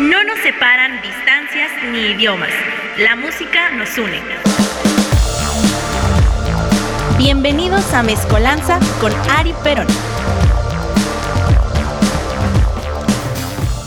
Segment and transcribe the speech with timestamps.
[0.00, 2.48] No nos separan distancias ni idiomas.
[2.96, 4.18] La música nos une.
[7.18, 9.86] Bienvenidos a Mezcolanza con Ari Perón.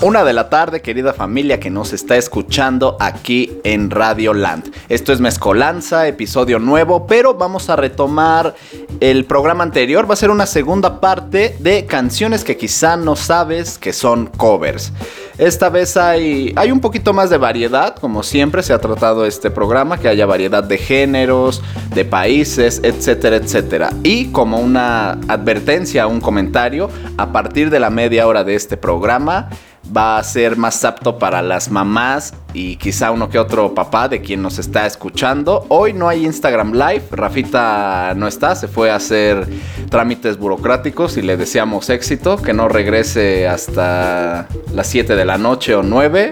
[0.03, 4.71] Una de la tarde, querida familia que nos está escuchando aquí en Radio Land.
[4.89, 8.53] Esto es Mezcolanza, episodio nuevo, pero vamos a retomar
[8.99, 10.07] el programa anterior.
[10.07, 14.91] Va a ser una segunda parte de canciones que quizá no sabes que son covers.
[15.37, 19.49] Esta vez hay, hay un poquito más de variedad, como siempre se ha tratado este
[19.49, 21.63] programa, que haya variedad de géneros,
[21.95, 23.89] de países, etcétera, etcétera.
[24.03, 29.49] Y como una advertencia, un comentario, a partir de la media hora de este programa,
[29.95, 34.21] va a ser más apto para las mamás y quizá uno que otro papá de
[34.21, 35.65] quien nos está escuchando.
[35.69, 39.47] Hoy no hay Instagram Live, Rafita no está, se fue a hacer
[39.89, 45.75] trámites burocráticos y le deseamos éxito, que no regrese hasta las 7 de la noche
[45.75, 46.31] o 9.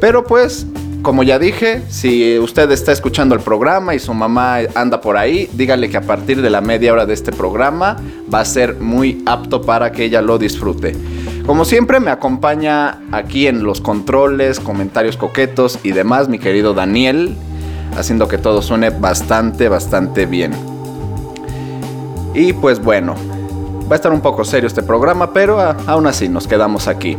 [0.00, 0.66] Pero pues
[1.02, 5.48] como ya dije, si usted está escuchando el programa y su mamá anda por ahí,
[5.54, 7.96] dígale que a partir de la media hora de este programa
[8.32, 10.94] va a ser muy apto para que ella lo disfrute.
[11.50, 17.36] Como siempre me acompaña aquí en los controles, comentarios coquetos y demás mi querido Daniel,
[17.96, 20.52] haciendo que todo suene bastante, bastante bien.
[22.34, 23.16] Y pues bueno,
[23.90, 27.18] va a estar un poco serio este programa, pero aún así nos quedamos aquí.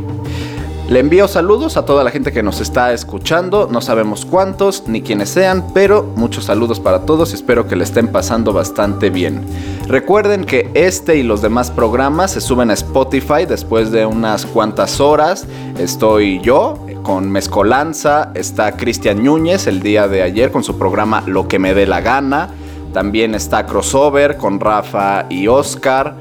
[0.92, 5.02] Le envío saludos a toda la gente que nos está escuchando, no sabemos cuántos ni
[5.02, 9.42] quiénes sean, pero muchos saludos para todos y espero que le estén pasando bastante bien.
[9.88, 15.00] Recuerden que este y los demás programas se suben a Spotify después de unas cuantas
[15.00, 15.48] horas.
[15.80, 21.48] Estoy yo con Mezcolanza, está Cristian Núñez el día de ayer con su programa Lo
[21.48, 22.50] que me dé la gana.
[22.92, 26.16] También está Crossover con Rafa y Oscar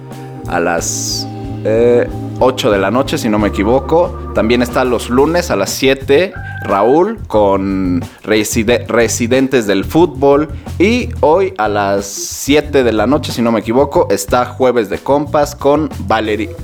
[0.46, 1.26] a las...
[1.64, 2.08] Eh,
[2.42, 4.32] 8 de la noche, si no me equivoco.
[4.34, 10.48] También está los lunes a las 7, Raúl con Residentes del Fútbol.
[10.78, 14.98] Y hoy a las 7 de la noche, si no me equivoco, está Jueves de
[14.98, 16.56] Compas con Valerie.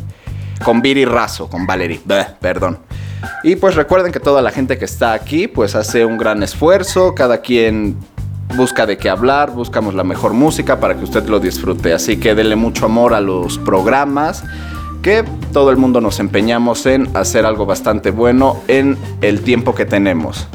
[0.64, 2.00] Con Viri Razo, con Valerie.
[2.40, 2.78] perdón.
[3.44, 7.14] Y pues recuerden que toda la gente que está aquí, pues hace un gran esfuerzo.
[7.14, 7.96] Cada quien
[8.56, 11.92] busca de qué hablar, buscamos la mejor música para que usted lo disfrute.
[11.92, 14.42] Así que denle mucho amor a los programas
[15.52, 20.48] todo el mundo nos empeñamos en hacer algo bastante bueno en el tiempo que tenemos.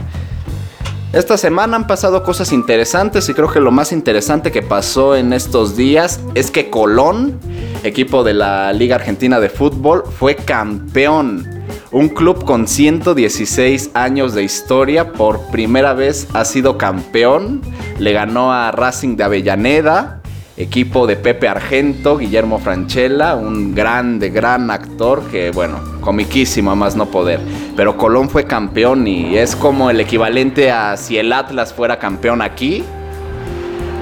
[1.14, 5.32] Esta semana han pasado cosas interesantes y creo que lo más interesante que pasó en
[5.32, 7.40] estos días es que Colón,
[7.84, 11.48] equipo de la Liga Argentina de Fútbol, fue campeón.
[11.92, 17.62] Un club con 116 años de historia por primera vez ha sido campeón.
[18.00, 20.21] Le ganó a Racing de Avellaneda
[20.58, 26.96] equipo de Pepe Argento, Guillermo Franchella, un grande, gran actor que, bueno, comiquísimo a más
[26.96, 27.40] no poder.
[27.76, 32.42] Pero Colón fue campeón y es como el equivalente a si el Atlas fuera campeón
[32.42, 32.84] aquí.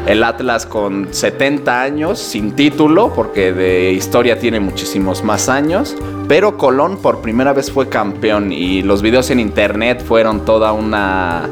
[0.07, 5.95] El Atlas con 70 años, sin título, porque de historia tiene muchísimos más años.
[6.27, 11.47] Pero Colón por primera vez fue campeón y los videos en internet fueron toda una,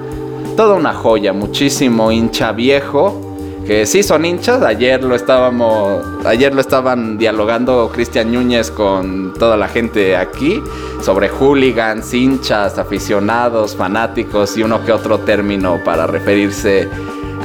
[0.56, 1.34] toda una joya.
[1.34, 3.27] Muchísimo hincha viejo
[3.68, 4.64] que sí son hinchas.
[4.64, 10.64] Ayer lo estábamos, ayer lo estaban dialogando Cristian Núñez con toda la gente aquí
[11.02, 16.88] sobre hooligans, hinchas, aficionados, fanáticos y uno que otro término para referirse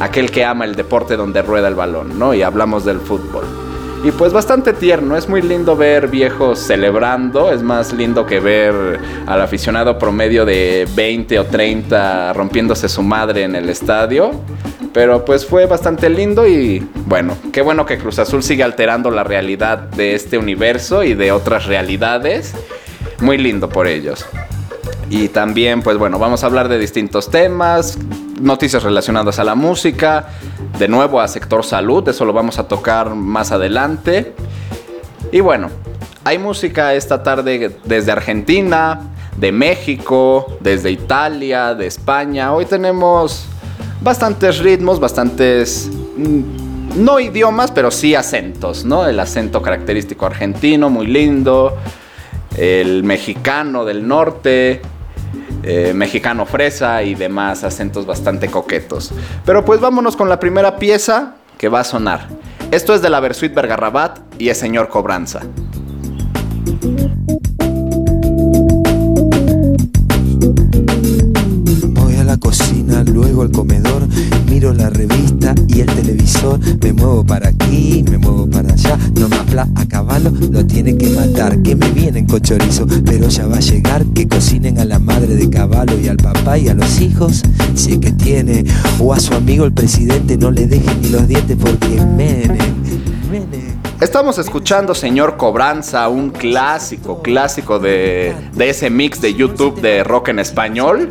[0.00, 2.32] a aquel que ama el deporte donde rueda el balón, ¿no?
[2.32, 3.44] Y hablamos del fútbol.
[4.05, 9.00] Y pues bastante tierno, es muy lindo ver viejos celebrando, es más lindo que ver
[9.27, 14.41] al aficionado promedio de 20 o 30 rompiéndose su madre en el estadio.
[14.92, 19.25] Pero pues fue bastante lindo y bueno, qué bueno que Cruz Azul sigue alterando la
[19.25, 22.54] realidad de este universo y de otras realidades.
[23.20, 24.26] Muy lindo por ellos.
[25.08, 27.98] Y también, pues bueno, vamos a hablar de distintos temas,
[28.41, 30.28] noticias relacionadas a la música,
[30.78, 34.34] de nuevo a sector salud, eso lo vamos a tocar más adelante.
[35.31, 35.70] Y bueno,
[36.25, 39.00] hay música esta tarde desde Argentina,
[39.37, 42.52] de México, desde Italia, de España.
[42.55, 43.46] Hoy tenemos
[44.02, 45.90] bastantes ritmos, bastantes...
[46.16, 49.06] Mm, no idiomas, pero sí acentos, ¿no?
[49.06, 51.78] El acento característico argentino, muy lindo.
[52.56, 54.82] El mexicano del norte,
[55.62, 59.12] eh, mexicano fresa y demás acentos bastante coquetos.
[59.46, 62.28] Pero pues vámonos con la primera pieza que va a sonar.
[62.70, 65.40] Esto es de la Versuit Bergarrabat y es Señor Cobranza.
[72.37, 74.06] Cocina, luego al comedor,
[74.49, 79.29] miro la revista y el televisor, me muevo para aquí, me muevo para allá, no
[79.29, 81.61] me fla a caballo, lo tiene que matar.
[81.62, 84.05] Que me vienen con chorizo, pero ya va a llegar.
[84.14, 87.43] Que cocinen a la madre de caballo y al papá y a los hijos,
[87.75, 88.64] si es que tiene.
[88.99, 92.58] O a su amigo el presidente, no le dejen ni los dientes porque menen,
[93.31, 93.73] menen.
[94.00, 100.40] Estamos escuchando Señor Cobranza, un clásico, clásico de ese mix de YouTube de rock en
[100.40, 101.11] español,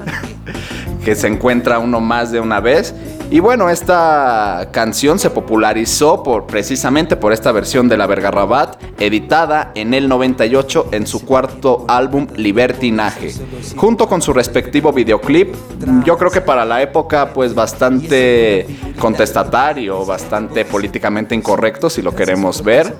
[1.04, 2.94] que se encuentra uno más de una vez.
[3.32, 9.72] Y bueno, esta canción se popularizó por, precisamente por esta versión de La Vergarrabat, editada
[9.74, 13.34] en el 98 en su cuarto álbum Libertinaje,
[13.78, 15.56] junto con su respectivo videoclip.
[16.04, 18.68] Yo creo que para la época, pues bastante
[19.00, 22.94] contestatario, bastante políticamente incorrecto, si lo queremos ver.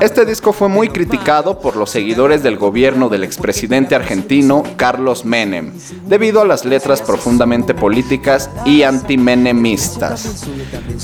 [0.00, 5.74] Este disco fue muy criticado por los seguidores del gobierno del expresidente argentino Carlos Menem,
[6.06, 8.82] debido a las letras profundamente políticas y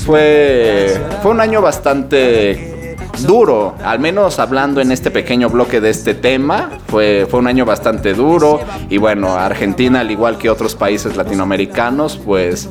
[0.05, 6.14] Fue, fue un año bastante duro, al menos hablando en este pequeño bloque de este
[6.14, 11.17] tema, fue, fue un año bastante duro y bueno, Argentina al igual que otros países
[11.17, 12.69] latinoamericanos pues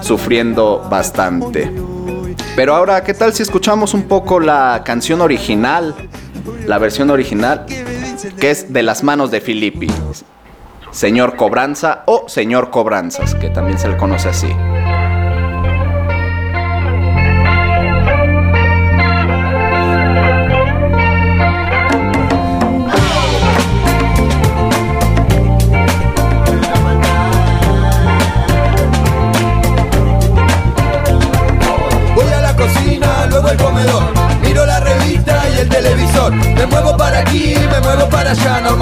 [0.00, 1.72] sufriendo bastante.
[2.54, 5.94] Pero ahora, ¿qué tal si escuchamos un poco la canción original?
[6.66, 7.66] La versión original,
[8.40, 9.88] que es de las manos de Filippi.
[10.90, 14.48] Señor Cobranza o Señor Cobranzas, que también se le conoce así.
[37.08, 38.60] Para aquí, me muevo para allá.
[38.60, 38.76] Caballo lo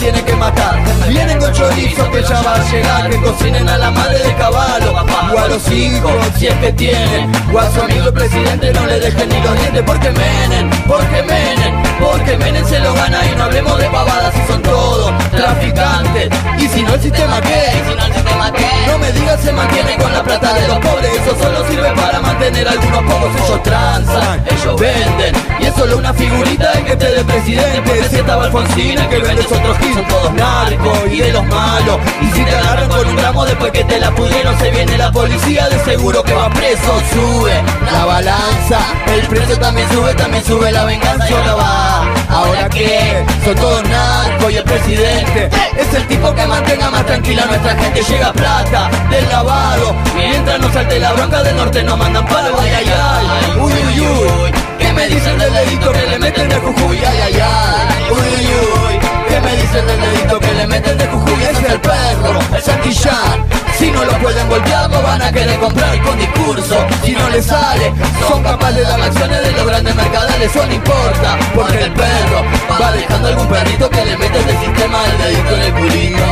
[0.00, 0.82] tiene que matar.
[1.08, 3.10] Vienen con chorizo que ya va a llegar.
[3.10, 4.92] Que cocinen a la madre de caballo.
[4.92, 7.30] O a los hijos, si es que tienen.
[7.52, 9.82] O a su amigo el presidente, no le dejen ni los dientes.
[9.86, 11.90] Porque menen, porque menen.
[12.00, 16.30] Porque Menem se lo gana y no hablemos de pavadas si son todos traficantes.
[16.58, 20.54] Y si no el sistema qué, si no me digas se mantiene con la plata
[20.54, 23.30] de los pobres, eso solo sirve para mantener a algunos pocos.
[23.36, 25.34] Ellos transan, ellos venden.
[25.60, 28.08] Y es solo una figurita de que esté de presidente.
[28.08, 29.89] Si estaba Alfonsín, el que vende es otro gil.
[29.94, 31.98] Son todos narcos y de los malos.
[32.20, 35.10] Y si te agarran con un gramo después que te la pudieron, se viene la
[35.10, 37.00] policía, de seguro que va preso.
[37.12, 38.78] Sube la balanza,
[39.14, 42.14] el precio también sube, también sube la venganza y ahora va.
[42.30, 47.44] Ahora que son todos narcos y el presidente es el tipo que mantenga más tranquila
[47.46, 48.02] nuestra gente.
[48.02, 49.94] Llega plata del lavado.
[50.14, 53.60] Mientras no salte la bronca del norte nos mandan ay, ay.
[53.60, 54.52] Uy, uy, uy.
[54.78, 56.98] ¿Qué me dicen del dedito que le meten de Jujuy?
[56.98, 57.79] Ay, ay, ay.
[59.70, 61.42] Dicen del dedito que le meten de Jujuy?
[61.42, 63.46] Ese es el perro, el Santillán.
[63.78, 66.76] Si no lo pueden voltear, no van a querer comprar con discurso.
[67.04, 67.92] Si no les sale,
[68.28, 71.38] son capaces de dar acciones de los grandes mercados, eso no importa.
[71.54, 72.44] Porque el perro
[72.80, 76.22] va dejando algún perrito que le mete el sistema del dedito en el culito.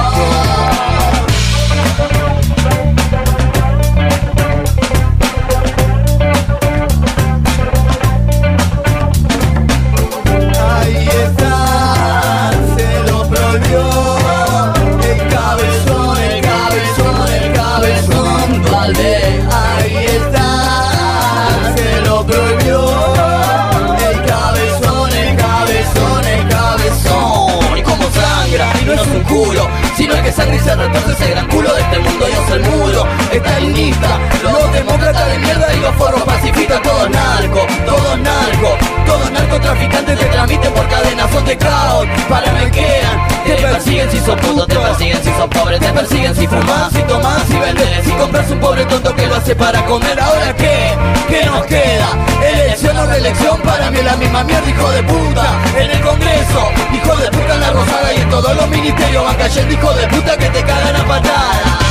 [30.28, 34.18] Que sangra y se retorce ese gran culo de este mundo Dios el muro, estalinista
[34.42, 40.26] Los demócratas de mierda y los forros pacifistas Todos narcos, todos narcos Todos narcotraficantes te
[40.26, 44.76] tramiten por cadenas Son de caos, para me quedan Te persiguen si sos puto, te
[44.76, 48.60] persiguen si sos pobre Te persiguen si fumas, si tomas, si vendes Si compras un
[48.60, 50.20] pobre tonto que lo hace para comer.
[50.20, 50.94] Ahora qué,
[51.30, 52.08] qué nos queda.
[52.46, 55.46] Elección o reelección, para mí es la misma mierda Hijo de puta,
[55.78, 59.36] en el congreso Hijo de puta en la rosada y en todos los ministerios Van
[59.36, 61.88] cayendo hijo de puta que te cagan a patadas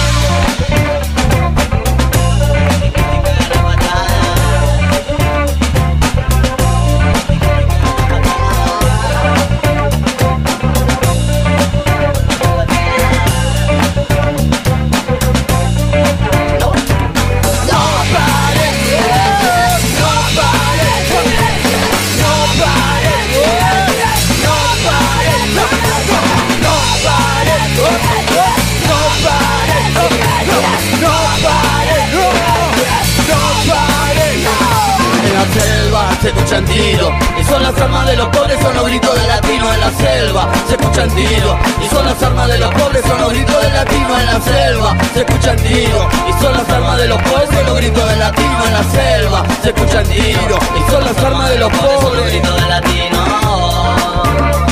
[38.07, 40.49] de los pobres, son los gritos de latinos en la selva.
[40.67, 44.19] se escuchan tiros y son las armas de los pobres, son los gritos del latino
[44.19, 47.75] en la selva, se escuchan tiros y son las armas de los pobres, son los
[47.77, 51.71] gritos del latino en la selva, se escuchan tiros y son las armas de los
[51.71, 54.66] pobres, son los gritos del latino.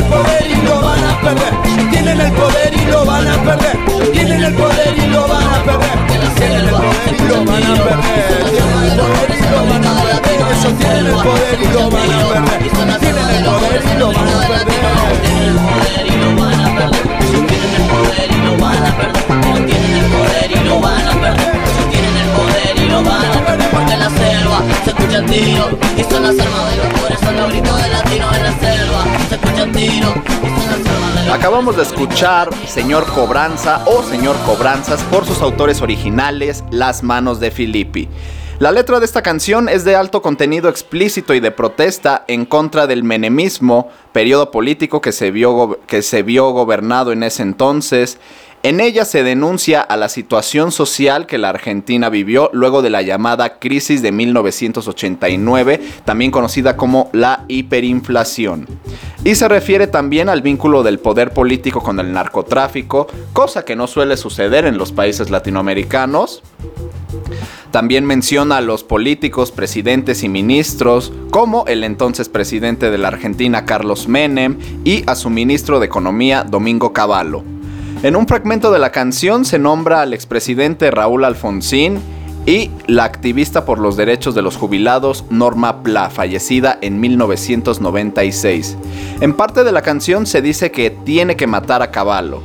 [0.00, 1.52] El poder y lo van a perder.
[1.90, 3.78] Tienen el poder y lo van a perder.
[4.12, 6.06] Tienen el poder y lo van a perder.
[6.08, 8.00] Tienen el poder y lo van a perder.
[8.50, 10.24] Tienen el poder y lo van a perder.
[10.24, 12.60] Tienen el poder y lo van a perder.
[12.60, 14.16] Tienen el poder y lo
[16.36, 17.04] van a perder.
[19.66, 21.52] Tienen el poder y lo van a perder.
[21.90, 24.29] Tienen el poder y lo van a perder.
[24.60, 27.88] Selva se escuchan tiros y son las armas de los pobres, son los gritos de
[27.88, 29.04] latinos en la selva.
[29.28, 34.02] Se escuchan tiros y son las armas de los Acabamos de escuchar Señor Cobranza o
[34.02, 38.08] Señor Cobranzas por sus autores originales, Las Manos de Filippi.
[38.58, 42.86] La letra de esta canción es de alto contenido explícito y de protesta en contra
[42.86, 48.18] del menemismo, periodo político que se vio, que se vio gobernado en ese entonces.
[48.62, 53.00] En ella se denuncia a la situación social que la Argentina vivió luego de la
[53.00, 58.66] llamada crisis de 1989, también conocida como la hiperinflación.
[59.24, 63.86] Y se refiere también al vínculo del poder político con el narcotráfico, cosa que no
[63.86, 66.42] suele suceder en los países latinoamericanos.
[67.70, 73.64] También menciona a los políticos, presidentes y ministros, como el entonces presidente de la Argentina
[73.64, 77.42] Carlos Menem y a su ministro de Economía Domingo Cavallo.
[78.02, 82.00] En un fragmento de la canción se nombra al expresidente Raúl Alfonsín
[82.46, 88.78] y la activista por los derechos de los jubilados Norma Pla, fallecida en 1996.
[89.20, 92.40] En parte de la canción se dice que tiene que matar a Caballo.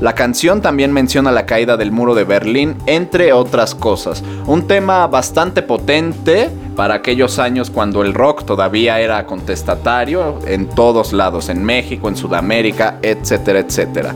[0.00, 4.24] La canción también menciona la caída del muro de Berlín, entre otras cosas.
[4.46, 11.12] Un tema bastante potente para aquellos años cuando el rock todavía era contestatario en todos
[11.12, 14.14] lados, en México, en Sudamérica, etcétera, etcétera.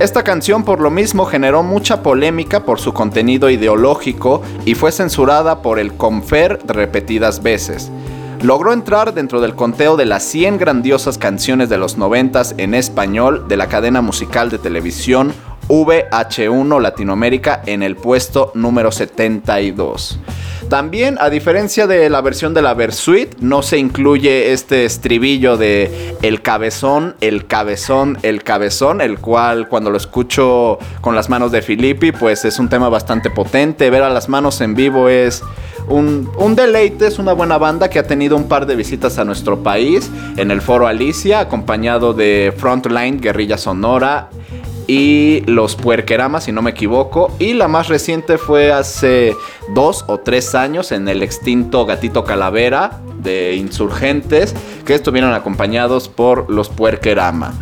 [0.00, 5.60] Esta canción por lo mismo generó mucha polémica por su contenido ideológico y fue censurada
[5.60, 7.90] por el Confer repetidas veces.
[8.40, 13.48] Logró entrar dentro del conteo de las 100 grandiosas canciones de los 90 en español
[13.48, 15.34] de la cadena musical de televisión
[15.66, 20.20] VH1 Latinoamérica en el puesto número 72.
[20.68, 26.14] También, a diferencia de la versión de la Versuit, no se incluye este estribillo de
[26.20, 31.62] el cabezón, el cabezón, el cabezón, el cual cuando lo escucho con las manos de
[31.62, 33.88] Filippi, pues es un tema bastante potente.
[33.88, 35.42] Ver a las manos en vivo es
[35.88, 39.24] un, un, deleite, es una buena banda que ha tenido un par de visitas a
[39.24, 44.28] nuestro país en el foro Alicia, acompañado de Frontline Guerrilla Sonora
[44.88, 47.30] y los Puerqueramas, si no me equivoco.
[47.38, 49.36] Y la más reciente fue hace
[49.74, 54.54] dos o tres años en el extinto Gatito Calavera de Insurgentes,
[54.84, 57.52] que estuvieron acompañados por los Puerquerama.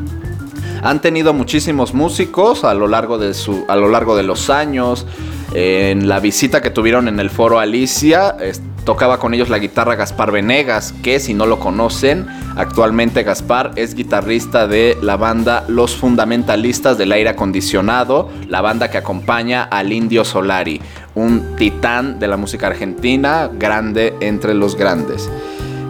[0.83, 5.07] Han tenido muchísimos músicos a lo largo de, su, a lo largo de los años.
[5.55, 8.37] En la visita que tuvieron en el foro Alicia,
[8.85, 13.95] tocaba con ellos la guitarra Gaspar Venegas, que si no lo conocen, actualmente Gaspar es
[13.95, 20.25] guitarrista de la banda Los Fundamentalistas del Aire Acondicionado, la banda que acompaña al Indio
[20.25, 20.81] Solari,
[21.15, 25.29] un titán de la música argentina, grande entre los grandes.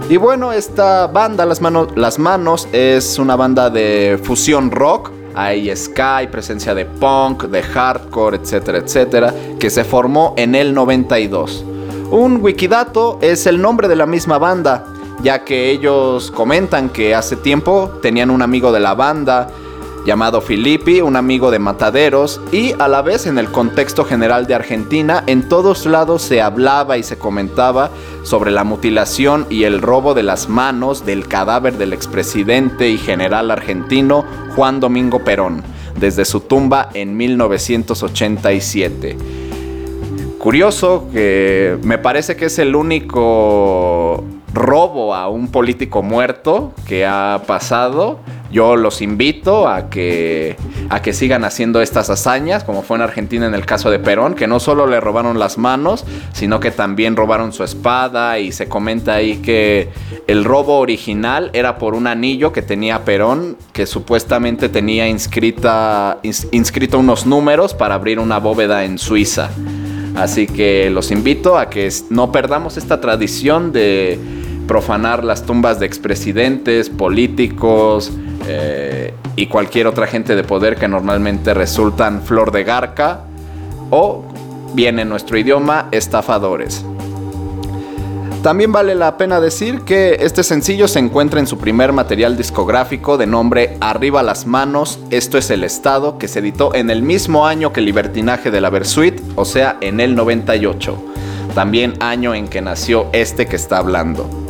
[0.08, 5.70] Y bueno, esta banda, Las Manos, Las Manos, es una banda de fusión rock hay
[5.76, 11.62] Sky, presencia de punk, de hardcore, etcétera, etcétera, que se formó en el 92.
[12.10, 14.86] Un wikidato es el nombre de la misma banda,
[15.22, 19.48] ya que ellos comentan que hace tiempo tenían un amigo de la banda
[20.06, 24.54] llamado Filippi, un amigo de Mataderos, y a la vez en el contexto general de
[24.54, 27.90] Argentina, en todos lados se hablaba y se comentaba
[28.22, 33.50] sobre la mutilación y el robo de las manos del cadáver del expresidente y general
[33.50, 35.64] argentino Juan Domingo Perón,
[35.98, 39.16] desde su tumba en 1987.
[40.38, 44.22] Curioso que me parece que es el único
[44.56, 48.18] robo a un político muerto que ha pasado
[48.50, 50.56] yo los invito a que,
[50.88, 54.34] a que sigan haciendo estas hazañas, como fue en Argentina en el caso de Perón,
[54.34, 58.68] que no solo le robaron las manos, sino que también robaron su espada y se
[58.68, 59.90] comenta ahí que
[60.26, 66.98] el robo original era por un anillo que tenía Perón, que supuestamente tenía inscrita, inscrito
[66.98, 69.50] unos números para abrir una bóveda en Suiza.
[70.14, 74.18] Así que los invito a que no perdamos esta tradición de
[74.66, 78.12] profanar las tumbas de expresidentes, políticos
[78.46, 83.20] eh, y cualquier otra gente de poder que normalmente resultan flor de garca
[83.90, 84.24] o,
[84.74, 86.84] bien en nuestro idioma, estafadores.
[88.46, 93.18] También vale la pena decir que este sencillo se encuentra en su primer material discográfico
[93.18, 97.48] de nombre Arriba las manos, esto es el estado, que se editó en el mismo
[97.48, 100.96] año que Libertinaje de la Versuit, o sea, en el 98,
[101.56, 104.45] también año en que nació este que está hablando.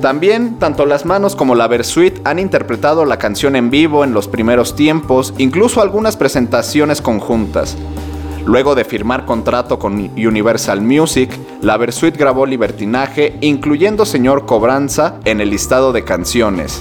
[0.00, 4.28] También, tanto Las Manos como la Versuit han interpretado la canción en vivo en los
[4.28, 7.76] primeros tiempos, incluso algunas presentaciones conjuntas.
[8.46, 11.30] Luego de firmar contrato con Universal Music,
[11.62, 16.80] la Versuit grabó Libertinaje, incluyendo Señor Cobranza en el listado de canciones.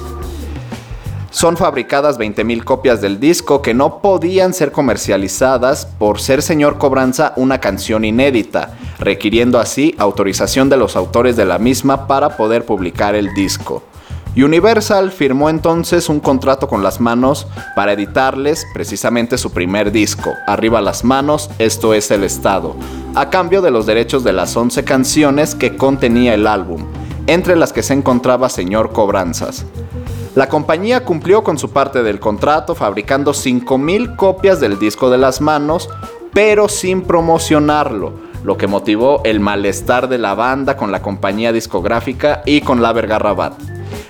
[1.30, 7.34] Son fabricadas 20.000 copias del disco que no podían ser comercializadas por ser Señor Cobranza
[7.36, 13.14] una canción inédita, requiriendo así autorización de los autores de la misma para poder publicar
[13.14, 13.84] el disco.
[14.36, 20.80] Universal firmó entonces un contrato con las manos para editarles precisamente su primer disco, Arriba
[20.80, 22.76] las manos, esto es el Estado,
[23.16, 26.86] a cambio de los derechos de las 11 canciones que contenía el álbum,
[27.26, 29.66] entre las que se encontraba Señor Cobranzas.
[30.38, 35.42] La compañía cumplió con su parte del contrato fabricando 5.000 copias del disco de las
[35.42, 35.90] manos,
[36.32, 38.14] pero sin promocionarlo,
[38.44, 42.94] lo que motivó el malestar de la banda con la compañía discográfica y con la
[42.94, 43.54] Vergarrabat.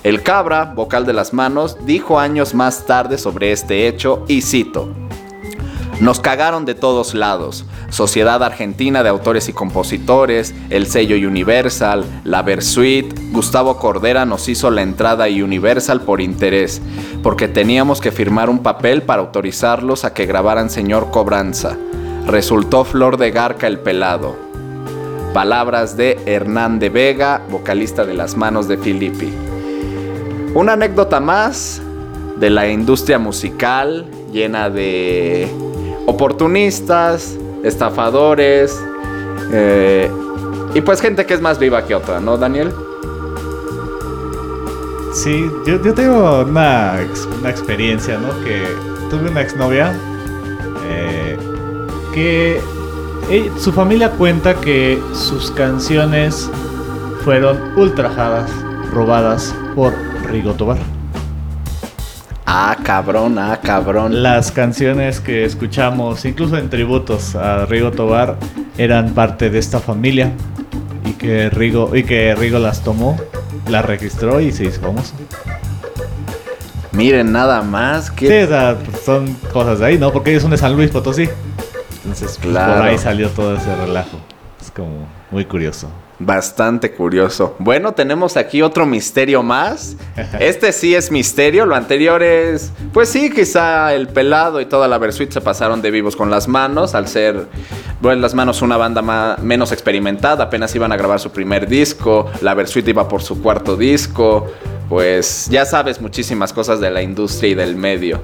[0.03, 5.06] El Cabra, vocal de las manos, dijo años más tarde sobre este hecho y cito.
[5.99, 7.65] Nos cagaron de todos lados.
[7.89, 14.69] Sociedad Argentina de Autores y Compositores, el sello Universal, la Versuit, Gustavo Cordera nos hizo
[14.69, 16.83] la entrada a Universal por interés,
[17.23, 21.75] porque teníamos que firmar un papel para autorizarlos a que grabaran Señor Cobranza.
[22.27, 24.35] Resultó Flor de Garca el pelado.
[25.33, 29.33] Palabras de Hernán de Vega, vocalista de Las Manos de Filippi.
[30.53, 31.81] Una anécdota más
[32.37, 35.51] de la industria musical llena de
[36.07, 38.83] oportunistas, estafadores
[39.51, 40.09] eh,
[40.73, 42.73] y pues gente que es más viva que otra, ¿no, Daniel?
[45.13, 47.01] Sí, yo, tengo una,
[47.45, 48.29] experiencia, ¿no?
[48.43, 48.63] Que
[49.10, 49.93] tuve una exnovia
[50.86, 51.38] eh,
[52.13, 52.62] que
[53.60, 56.49] su familia cuenta que sus canciones
[57.25, 58.49] fueron ultrajadas,
[58.93, 59.93] robadas por
[60.29, 60.96] Rigo Tobar.
[62.49, 64.23] Ah, cabrón, ah, cabrón.
[64.23, 68.38] Las canciones que escuchamos, incluso en tributos a Rigo Tobar,
[68.77, 70.31] eran parte de esta familia
[71.03, 73.19] y que Rigo, y que Rigo las tomó,
[73.67, 75.13] las registró y se hizo famoso.
[76.93, 78.47] Miren, nada más que.
[78.47, 80.13] Sí, son cosas de ahí, ¿no?
[80.13, 81.27] Porque ellos son de San Luis Potosí.
[82.03, 84.19] Entonces, pues, por ahí salió todo ese relajo.
[84.62, 85.89] Es como muy curioso.
[86.19, 87.56] Bastante curioso.
[87.60, 89.95] Bueno, tenemos aquí otro misterio más.
[90.39, 91.65] Este sí es misterio.
[91.65, 95.91] Lo anterior es, pues sí, quizá el pelado y toda la Versuit se pasaron de
[95.91, 96.95] vivos con las manos.
[96.95, 97.47] Al ser,
[98.01, 100.45] bueno, las manos una banda más, menos experimentada.
[100.45, 102.32] Apenas iban a grabar su primer disco.
[102.41, 104.47] La Versuit iba por su cuarto disco.
[104.89, 108.21] Pues ya sabes muchísimas cosas de la industria y del medio.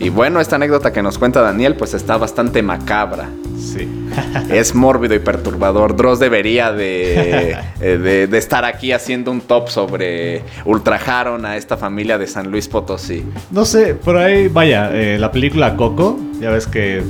[0.00, 3.28] Y bueno, esta anécdota que nos cuenta Daniel, pues está bastante macabra.
[3.58, 3.86] Sí.
[4.50, 5.94] es mórbido y perturbador.
[5.94, 12.16] Dross debería eh, de, de, estar aquí haciendo un top sobre ultrajaron a esta familia
[12.16, 13.24] de San Luis Potosí.
[13.50, 17.02] No sé, por ahí, vaya, eh, la película Coco, ya ves que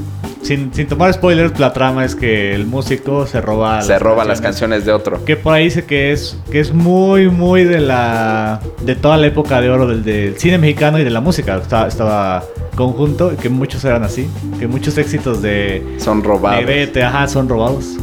[0.43, 4.29] sin, tomar spoilers, la trama es que el músico se roba se las roba canciones,
[4.29, 5.25] las canciones de otro.
[5.25, 9.27] Que por ahí dice que es que es muy muy de la de toda la
[9.27, 11.57] época de oro del, cine mexicano y de la música.
[11.57, 12.43] Estaba
[12.81, 14.27] conjunto que muchos eran así,
[14.59, 16.65] que muchos éxitos de son robados.
[16.97, 17.97] ajá, son robados.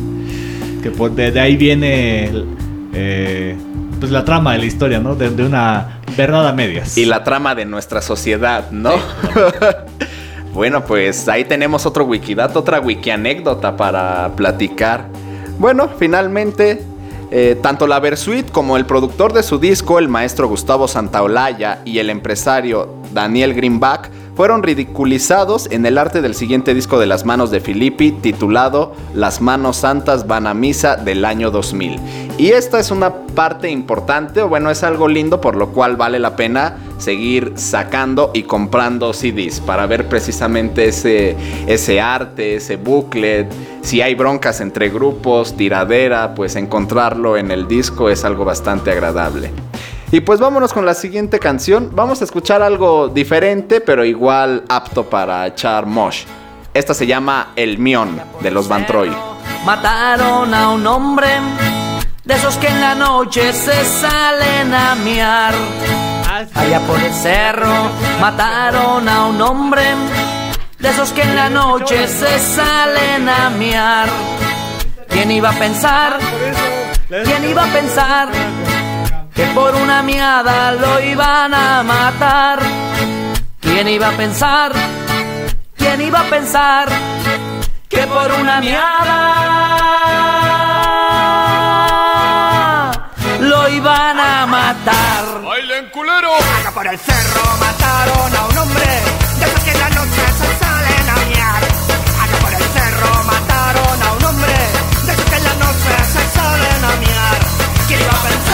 [0.84, 2.30] Que por, de, ahí viene
[2.94, 3.56] eh,
[4.00, 5.16] pues la trama de la historia, ¿no?
[5.16, 6.96] De, una verdad a medias.
[6.96, 8.92] Y la trama de nuestra sociedad, ¿no?
[10.54, 15.06] Bueno, pues ahí tenemos otro wikidato, otra wiki anécdota para platicar.
[15.60, 16.82] Bueno, finalmente,
[17.30, 22.00] eh, tanto la Versuit como el productor de su disco, el maestro Gustavo Santaolalla, y
[22.00, 27.50] el empresario Daniel Greenback, fueron ridiculizados en el arte del siguiente disco de las manos
[27.50, 32.00] de Filippi titulado Las manos santas van a misa del año 2000.
[32.38, 36.20] Y esta es una parte importante, o bueno, es algo lindo por lo cual vale
[36.20, 43.52] la pena seguir sacando y comprando CDs para ver precisamente ese, ese arte, ese booklet.
[43.82, 49.50] Si hay broncas entre grupos, tiradera, pues encontrarlo en el disco es algo bastante agradable.
[50.10, 51.90] Y pues vámonos con la siguiente canción.
[51.94, 56.24] Vamos a escuchar algo diferente, pero igual apto para echar mosh.
[56.74, 59.12] Esta se llama El Mion de los Van Troy.
[59.66, 61.28] Mataron a un hombre,
[62.24, 65.54] de esos que en la noche se salen a miar.
[66.56, 67.74] Allá por el cerro
[68.22, 69.84] mataron a un hombre,
[70.80, 74.08] de esos que en la noche se salen a miar.
[75.10, 76.18] ¿Quién iba a pensar?
[77.10, 78.30] ¿Quién iba a pensar
[79.38, 82.60] que por una miada lo iban a matar?
[83.62, 84.72] ¿Quién iba a pensar?
[85.78, 86.90] ¿Quién iba a pensar
[87.88, 89.22] que por una miada
[93.42, 95.24] lo iban a matar?
[95.46, 96.34] ¡Bailen culero!
[96.60, 98.90] Acá por el cerro mataron a un hombre
[99.40, 101.64] de esos que en la noche se salen a miar.
[102.24, 104.58] Acá por el cerro mataron a un hombre
[105.06, 107.38] de esos que en la noche se salen a miar.
[107.88, 108.47] ¿Quién iba a pensar?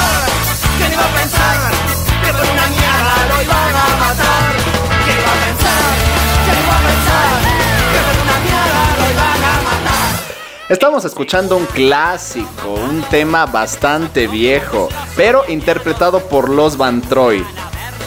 [10.74, 17.46] Estamos escuchando un clásico, un tema bastante viejo, pero interpretado por los Van Troy.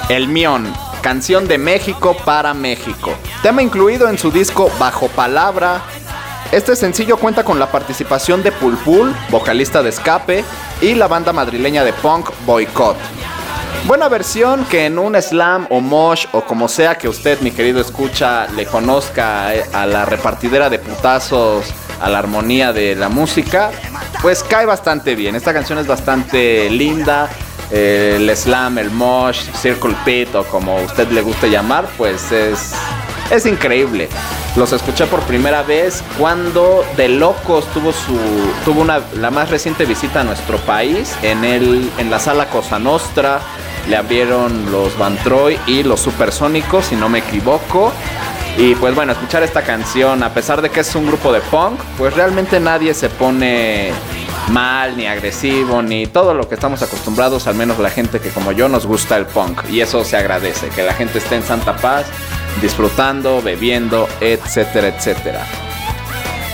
[0.09, 3.13] El Mion, canción de México para México.
[3.41, 5.83] Tema incluido en su disco Bajo Palabra.
[6.51, 10.45] Este sencillo cuenta con la participación de Pulpul, vocalista de Escape,
[10.81, 12.97] y la banda madrileña de punk Boycott.
[13.87, 17.81] Buena versión que en un slam o mosh o como sea que usted, mi querido
[17.81, 23.71] escucha, le conozca eh, a la repartidera de putazos, a la armonía de la música,
[24.23, 25.37] pues cae bastante bien.
[25.37, 27.31] Esta canción es bastante linda.
[27.71, 32.75] el slam, el mosh, circle pit o como usted le guste llamar, pues es,
[33.31, 34.09] es increíble.
[34.57, 38.19] Los escuché por primera vez cuando De Locos tuvo su
[38.65, 42.79] tuvo una la más reciente visita a nuestro país en el en la sala Cosa
[42.79, 43.41] Nostra.
[43.89, 47.93] Le abrieron los Van Troy y los Supersónicos, si no me equivoco.
[48.59, 51.79] Y pues bueno, escuchar esta canción, a pesar de que es un grupo de punk,
[51.99, 53.93] pues realmente nadie se pone
[54.49, 58.53] mal, ni agresivo, ni todo lo que estamos acostumbrados, al menos la gente que como
[58.53, 59.63] yo nos gusta el punk.
[59.71, 62.07] Y eso se agradece, que la gente esté en santa paz,
[62.61, 65.47] disfrutando, bebiendo, etcétera, etcétera.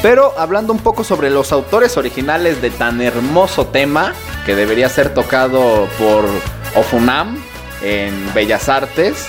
[0.03, 5.15] Pero hablando un poco sobre los autores originales de tan hermoso tema, que debería ser
[5.15, 6.25] tocado por
[6.75, 7.37] Ofunam
[7.83, 9.29] en Bellas Artes,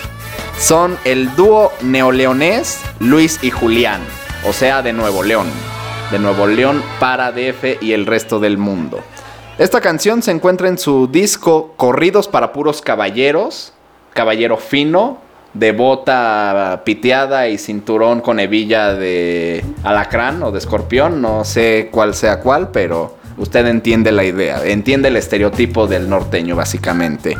[0.57, 4.01] son el dúo neoleonés Luis y Julián,
[4.47, 5.47] o sea, de Nuevo León.
[6.11, 8.99] De Nuevo León para DF y el resto del mundo.
[9.59, 13.73] Esta canción se encuentra en su disco Corridos para puros caballeros,
[14.13, 15.19] caballero fino,
[15.53, 22.15] de bota piteada y cinturón con hebilla de alacrán o de escorpión, no sé cuál
[22.15, 27.37] sea cuál, pero usted entiende la idea, entiende el estereotipo del norteño básicamente.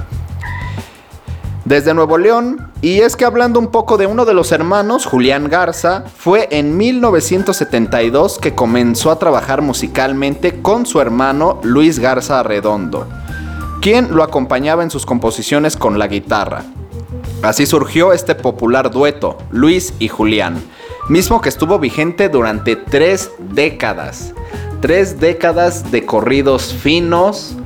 [1.66, 5.48] Desde Nuevo León, y es que hablando un poco de uno de los hermanos, Julián
[5.48, 13.08] Garza, fue en 1972 que comenzó a trabajar musicalmente con su hermano Luis Garza Arredondo,
[13.82, 16.66] quien lo acompañaba en sus composiciones con la guitarra.
[17.44, 20.64] Así surgió este popular dueto, Luis y Julián,
[21.10, 24.34] mismo que estuvo vigente durante tres décadas.
[24.80, 27.58] Tres décadas de corridos finos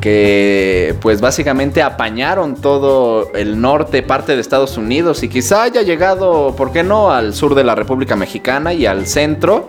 [0.00, 6.56] que pues básicamente apañaron todo el norte, parte de Estados Unidos y quizá haya llegado,
[6.56, 9.68] ¿por qué no?, al sur de la República Mexicana y al centro.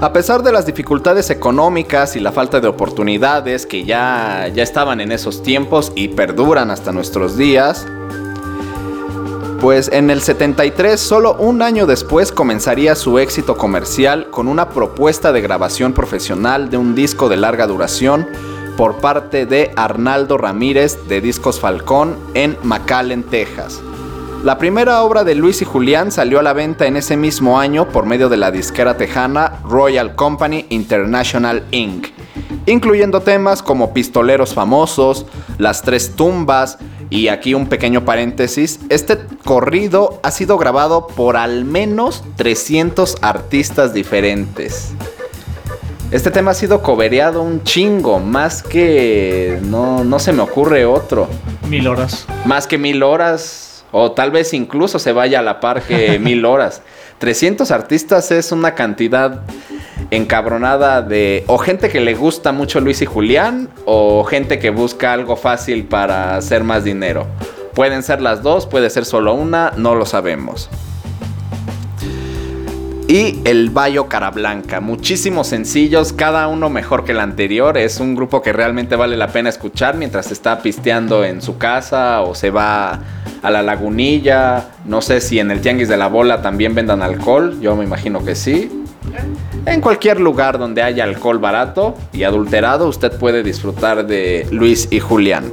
[0.00, 5.00] A pesar de las dificultades económicas y la falta de oportunidades que ya, ya estaban
[5.00, 7.84] en esos tiempos y perduran hasta nuestros días,
[9.60, 15.32] pues en el 73, solo un año después, comenzaría su éxito comercial con una propuesta
[15.32, 18.28] de grabación profesional de un disco de larga duración
[18.76, 23.80] por parte de Arnaldo Ramírez de Discos Falcón en McAllen, Texas.
[24.44, 27.88] La primera obra de Luis y Julián salió a la venta en ese mismo año
[27.88, 32.06] por medio de la disquera tejana Royal Company International Inc.,
[32.66, 35.26] incluyendo temas como Pistoleros Famosos,
[35.58, 36.78] Las Tres Tumbas,
[37.10, 43.94] y aquí un pequeño paréntesis, este corrido ha sido grabado por al menos 300 artistas
[43.94, 44.92] diferentes.
[46.10, 49.58] Este tema ha sido cobereado un chingo, más que...
[49.62, 51.28] No, no se me ocurre otro.
[51.68, 52.26] Mil horas.
[52.46, 56.44] Más que mil horas, o tal vez incluso se vaya a la par que mil
[56.46, 56.82] horas.
[57.18, 59.42] 300 artistas es una cantidad
[60.10, 65.12] encabronada de o gente que le gusta mucho Luis y Julián o gente que busca
[65.12, 67.26] algo fácil para hacer más dinero.
[67.74, 70.70] Pueden ser las dos, puede ser solo una, no lo sabemos.
[73.08, 77.78] Y el Bayo Carablanca, muchísimos sencillos, cada uno mejor que el anterior.
[77.78, 82.20] Es un grupo que realmente vale la pena escuchar mientras está pisteando en su casa
[82.20, 83.00] o se va
[83.42, 84.70] a la lagunilla.
[84.84, 88.24] No sé si en el Tianguis de la Bola también vendan alcohol, yo me imagino
[88.24, 88.70] que sí.
[89.66, 95.00] En cualquier lugar donde haya alcohol barato y adulterado, usted puede disfrutar de Luis y
[95.00, 95.52] Julián.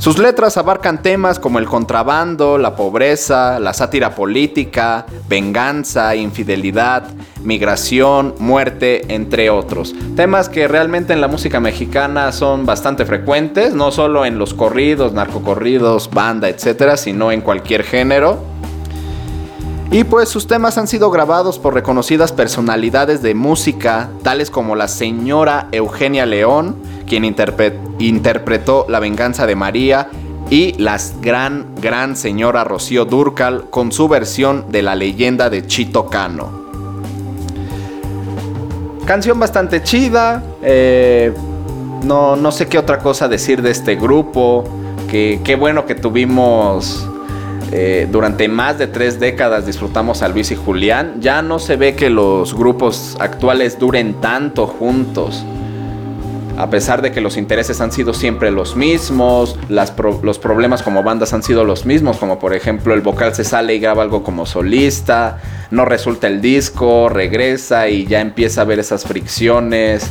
[0.00, 7.02] Sus letras abarcan temas como el contrabando, la pobreza, la sátira política, venganza, infidelidad,
[7.42, 9.94] migración, muerte, entre otros.
[10.16, 15.12] Temas que realmente en la música mexicana son bastante frecuentes, no solo en los corridos,
[15.12, 18.42] narcocorridos, banda, etcétera, sino en cualquier género.
[19.92, 24.88] Y pues sus temas han sido grabados por reconocidas personalidades de música, tales como la
[24.88, 26.76] señora Eugenia León,
[27.10, 30.08] quien interpretó La venganza de María,
[30.48, 36.06] y la gran, gran señora Rocío Durcal con su versión de la leyenda de Chito
[36.06, 36.60] Cano.
[39.06, 41.32] Canción bastante chida, eh,
[42.04, 44.64] no, no sé qué otra cosa decir de este grupo,
[45.10, 47.08] que qué bueno que tuvimos
[47.72, 51.16] eh, durante más de tres décadas disfrutamos a Luis y Julián.
[51.20, 55.44] Ya no se ve que los grupos actuales duren tanto juntos
[56.60, 61.32] a pesar de que los intereses han sido siempre los mismos, los problemas como bandas
[61.32, 64.44] han sido los mismos, como por ejemplo el vocal se sale y graba algo como
[64.44, 65.38] solista,
[65.70, 70.10] no resulta el disco, regresa y ya empieza a ver esas fricciones,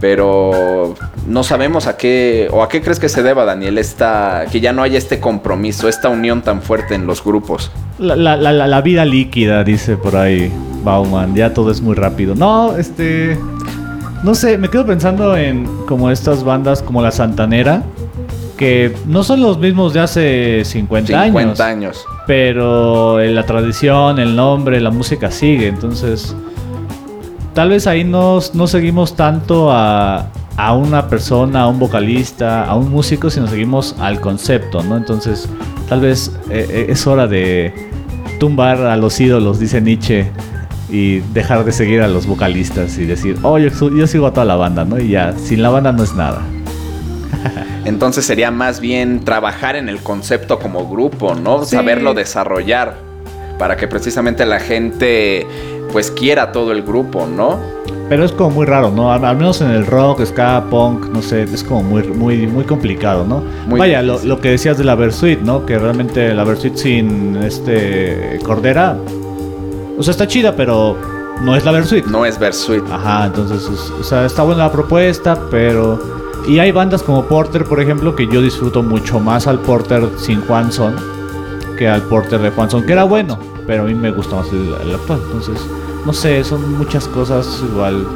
[0.00, 0.94] pero
[1.26, 4.72] no sabemos a qué, o a qué crees que se deba, Daniel, esta, que ya
[4.72, 7.70] no haya este compromiso, esta unión tan fuerte en los grupos.
[7.98, 10.50] La, la vida líquida, dice por ahí
[10.84, 12.34] Bauman, ya todo es muy rápido.
[12.34, 13.36] No, este...
[14.22, 17.82] No sé, me quedo pensando en como estas bandas como la Santanera,
[18.56, 22.04] que no son los mismos de hace 50, 50 años.
[22.26, 25.68] Pero la tradición, el nombre, la música sigue.
[25.68, 26.34] Entonces,
[27.54, 30.26] tal vez ahí no, no seguimos tanto a,
[30.56, 34.96] a una persona, a un vocalista, a un músico, sino seguimos al concepto, ¿no?
[34.96, 35.48] Entonces,
[35.88, 37.72] tal vez eh, eh, es hora de
[38.40, 40.30] tumbar a los ídolos, dice Nietzsche
[40.88, 44.56] y dejar de seguir a los vocalistas y decir, oh, yo, sigo a toda la
[44.56, 44.98] banda, ¿no?
[45.00, 46.42] Y ya, sin la banda no es nada.
[47.84, 51.64] Entonces sería más bien trabajar en el concepto como grupo, ¿no?
[51.64, 52.96] Saberlo desarrollar
[53.58, 55.46] para que precisamente la gente
[55.92, 57.58] pues quiera todo el grupo, ¿no?
[58.08, 59.12] Pero es como muy raro, ¿no?
[59.12, 63.24] Al, menos en el rock, ska, punk, no sé, es como muy, muy, muy complicado,
[63.24, 63.42] ¿no?
[63.68, 65.66] Vaya, lo, que decías de la Versuit, ¿no?
[65.66, 68.96] Que realmente la Versuit sin este Cordera
[69.98, 70.96] o sea, está chida, pero
[71.42, 72.06] no es la Versuit.
[72.06, 72.84] No es Versuit.
[72.90, 75.98] Ajá, entonces, o sea, está buena la propuesta, pero...
[76.46, 80.40] Y hay bandas como Porter, por ejemplo, que yo disfruto mucho más al Porter sin
[80.42, 80.94] Juanson
[81.76, 84.74] que al Porter de Juanson, que era bueno, pero a mí me gusta más el,
[84.80, 85.20] el actual.
[85.26, 85.60] Entonces,
[86.04, 88.06] no sé, son muchas cosas igual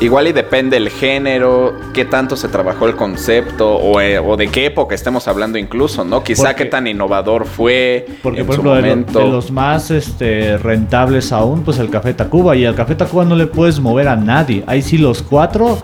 [0.00, 4.66] Igual y depende el género, qué tanto se trabajó el concepto eh, o, de qué
[4.66, 6.22] época estemos hablando incluso, ¿no?
[6.22, 8.06] Quizá qué tan innovador fue.
[8.22, 9.18] Porque en por ejemplo, momento.
[9.20, 12.56] De, los más este, rentables aún, pues el Café Tacuba.
[12.56, 14.64] Y al Café Tacuba no le puedes mover a nadie.
[14.66, 15.78] Ahí sí los cuatro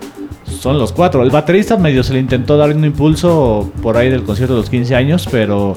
[0.45, 1.23] son los cuatro.
[1.23, 4.71] El baterista medio se le intentó dar un impulso por ahí del concierto de los
[4.71, 5.77] 15 años, pero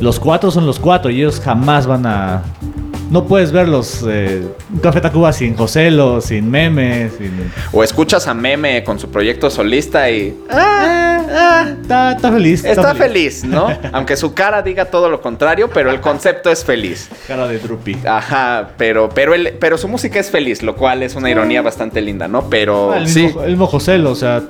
[0.00, 2.42] los cuatro son los cuatro y ellos jamás van a
[3.12, 4.42] no puedes verlos eh,
[4.82, 7.12] Café Tacuba sin Joselo, sin memes.
[7.70, 10.34] O escuchas a Meme con su proyecto solista y.
[10.50, 12.64] Ah, ah, está, feliz.
[12.64, 13.44] Está, feliz.
[13.44, 13.68] ¿no?
[13.92, 17.10] Aunque su cara diga todo lo contrario, pero el concepto es feliz.
[17.28, 17.98] Cara de Drupi.
[18.06, 22.00] Ajá, pero, pero, él, pero su música es feliz, lo cual es una ironía bastante
[22.00, 22.48] linda, ¿no?
[22.48, 22.92] Pero.
[22.92, 23.24] Ah, el sí.
[23.24, 24.42] Mismo, el mismo Joselo, o sea.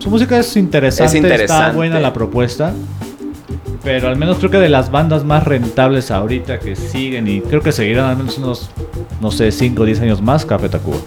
[0.00, 1.62] Su música es interesante, es interesante.
[1.64, 2.74] Está buena la propuesta.
[3.84, 7.60] Pero al menos creo que de las bandas más rentables ahorita que siguen y creo
[7.60, 8.70] que seguirán al menos unos,
[9.20, 10.98] no sé, 5 o 10 años más Café Tacuba.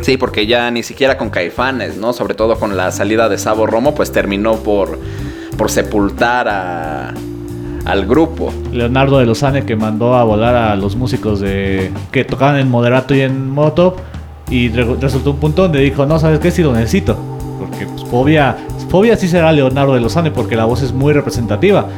[0.00, 2.12] Sí, porque ya ni siquiera con Caifanes, ¿no?
[2.12, 4.98] Sobre todo con la salida de Sabo Romo, pues terminó por,
[5.56, 7.14] por sepultar a,
[7.84, 8.52] al grupo.
[8.72, 13.14] Leonardo de Lozane que mandó a volar a los músicos de que tocaban en moderato
[13.14, 13.96] y en moto
[14.50, 16.50] y resultó un punto donde dijo, no, ¿sabes qué?
[16.50, 17.16] Sí lo necesito.
[17.58, 18.56] Porque pues, Fobia,
[18.88, 21.88] Fobia sí será Leonardo de Lozane porque la voz es muy representativa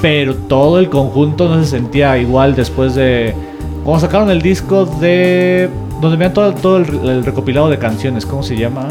[0.00, 3.34] pero todo el conjunto no se sentía igual después de...
[3.84, 5.70] Como sacaron el disco de...
[6.00, 8.88] Donde vean todo, todo el, recopilado de canciones, ¿cómo se llama?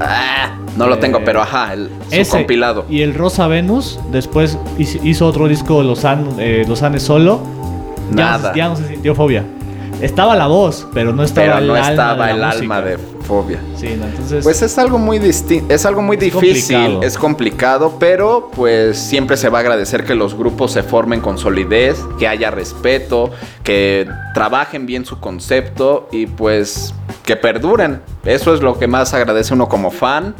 [0.00, 1.90] Ah, no lo tengo, pero ajá, el
[2.28, 2.84] compilado.
[2.90, 7.40] Y el Rosa Venus, después hizo otro disco Lozane, eh, solo.
[8.10, 8.52] Nada.
[8.54, 9.44] Ya, no se sintió fobia.
[10.02, 13.60] Estaba la voz, pero no estaba el no alma estaba el alma de Fobia.
[13.76, 14.06] Sí, ¿no?
[14.06, 14.44] entonces...
[14.44, 17.02] Pues es algo muy distinto, es algo muy Es difícil, complicado.
[17.02, 21.38] es complicado, pero pues siempre se va a agradecer que los grupos se formen con
[21.38, 23.30] solidez, que haya respeto,
[23.62, 28.00] que trabajen bien su concepto y pues que perduren.
[28.24, 30.34] Eso es lo que más agradece uno como fan,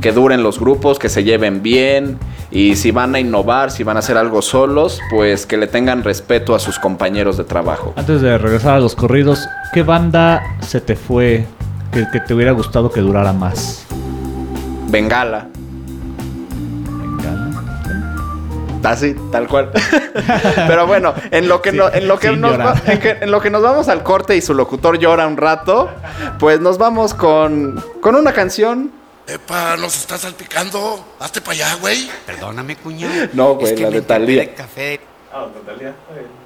[0.00, 2.18] que duren los grupos, que se lleven bien
[2.50, 6.04] y si van a innovar, si van a hacer algo solos, pues que le tengan
[6.04, 7.92] respeto a sus compañeros de trabajo.
[7.96, 11.46] Antes de regresar a los corridos, ¿qué banda se te fue
[11.92, 13.84] que, que te hubiera gustado que durara más?
[14.88, 15.48] Bengala.
[18.84, 19.72] Así, tal cual.
[20.68, 22.76] Pero bueno, en lo que, Sí, no- en lo que nos llorar.
[22.86, 25.36] va- en que- en lo que nos vamos al corte y su locutor llora un
[25.36, 25.90] rato,
[26.38, 28.92] pues nos vamos con, con una canción.
[29.26, 31.04] Epa, nos estás salpicando.
[31.18, 32.08] Hazte para allá, güey.
[32.26, 33.12] Perdóname, cuñado.
[33.32, 34.42] No, güey, Es que la me de Thalía.
[34.44, 35.00] empapé café.
[35.32, 36.45] No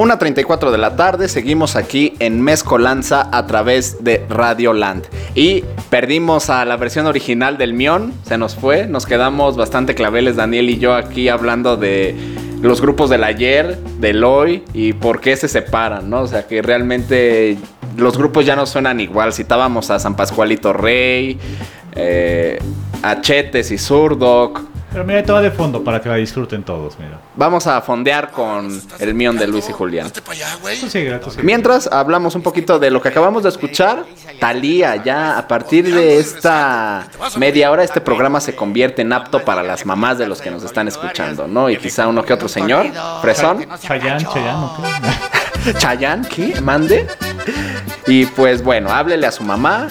[0.00, 5.04] 1.34 de la tarde, seguimos aquí en Mezcolanza a través de Radio Land.
[5.34, 10.36] Y perdimos a la versión original del Mion, se nos fue, nos quedamos bastante claveles
[10.36, 12.14] Daniel y yo aquí hablando de
[12.62, 16.22] los grupos del ayer, del hoy y por qué se separan, ¿no?
[16.22, 17.58] O sea que realmente
[17.98, 19.34] los grupos ya no suenan igual.
[19.34, 21.38] Citábamos a San Pascualito Rey,
[21.92, 22.58] eh,
[23.02, 24.69] a Chetes y Surdoc.
[24.92, 27.20] Pero mira, te va de fondo para que la disfruten todos, mira.
[27.36, 30.10] Vamos a fondear con el Mion de Luis y Julián.
[30.88, 31.20] Sigue.
[31.42, 34.04] Mientras hablamos un poquito de lo que acabamos de escuchar,
[34.40, 39.62] Talía, ya a partir de esta media hora este programa se convierte en apto para
[39.62, 41.70] las mamás de los que nos están escuchando, ¿no?
[41.70, 42.86] Y quizá uno que otro señor,
[43.20, 45.74] fresón, Chayán, Chayán, ¿o qué?
[45.78, 46.60] Chayán, ¿qué?
[46.60, 47.06] Mande.
[48.06, 49.88] Y pues bueno, háblele a su mamá,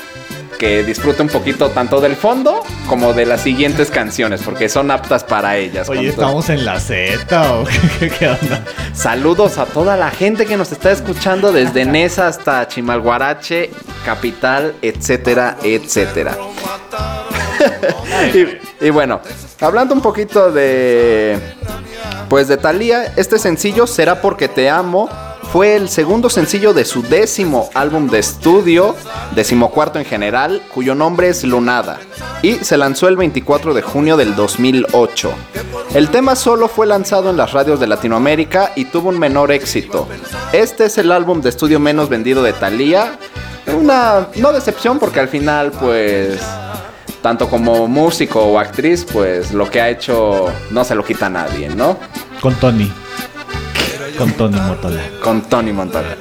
[0.60, 5.24] que disfrute un poquito tanto del fondo como de las siguientes canciones, porque son aptas
[5.24, 5.89] para ellas.
[5.89, 6.26] Oye, todo.
[6.26, 7.64] ¿estamos en la Z o
[7.99, 8.64] qué, qué onda?
[8.93, 13.72] Saludos a toda la gente que nos está escuchando desde Nesa hasta Chimalhuarache,
[14.05, 16.38] capital, etcétera, etcétera.
[18.82, 19.22] y, y bueno,
[19.62, 21.39] hablando un poquito de.
[22.28, 25.10] Pues de Thalía, este sencillo será porque te amo.
[25.52, 28.95] Fue el segundo sencillo de su décimo álbum de estudio,
[29.34, 32.00] decimocuarto en general, cuyo nombre es Lunada,
[32.43, 35.34] y se lanzó el 24 de junio del 2008.
[35.95, 40.08] El tema solo fue lanzado en las radios de Latinoamérica y tuvo un menor éxito.
[40.54, 43.18] Este es el álbum de estudio menos vendido de Thalía.
[43.76, 46.39] Una no decepción porque al final pues
[47.24, 51.30] tanto como músico o actriz, pues lo que ha hecho no se lo quita a
[51.32, 51.97] nadie, ¿no?
[52.39, 52.91] Con Tony.
[54.18, 55.01] Con Tony Motola.
[55.22, 56.16] Con Tony Montana.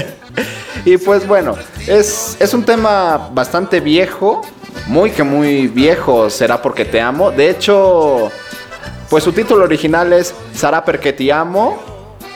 [0.84, 1.54] y pues bueno,
[1.86, 4.42] es, es un tema bastante viejo,
[4.86, 7.30] muy que muy viejo, será porque te amo.
[7.30, 8.30] De hecho,
[9.08, 11.78] pues su título original es Sarà perché ti amo,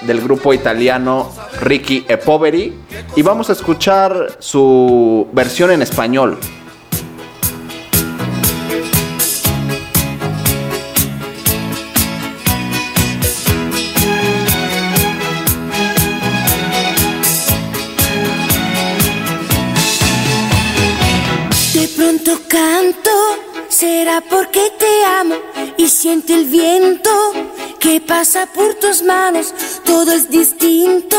[0.02, 1.30] del grupo italiano
[1.60, 2.78] Ricky e Poveri.
[3.16, 6.38] Y vamos a escuchar su versión en español.
[23.78, 25.36] Será porque te amo
[25.76, 27.10] y siento el viento
[27.78, 29.54] que pasa por tus manos.
[29.84, 31.16] Todo es distinto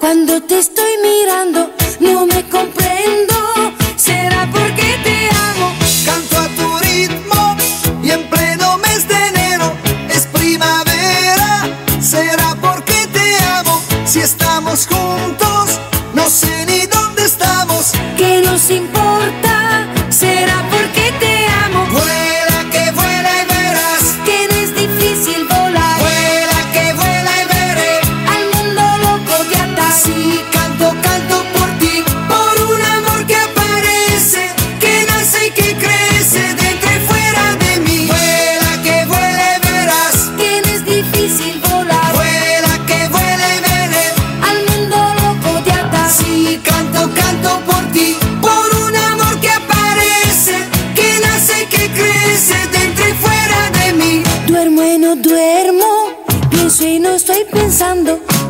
[0.00, 1.70] cuando te estoy mirando.
[2.00, 3.36] No me comprendo,
[3.96, 5.13] será porque te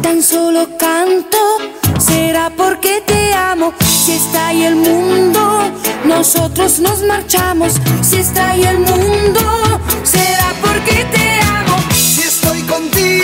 [0.03, 1.39] tan solo canto.
[1.99, 5.63] Será porque te amo, si está ahí el mundo,
[6.05, 7.75] nosotros nos marchamos.
[8.03, 9.41] Si está ahí el mundo,
[10.03, 11.77] será porque te amo.
[11.95, 13.24] Si estoy contigo,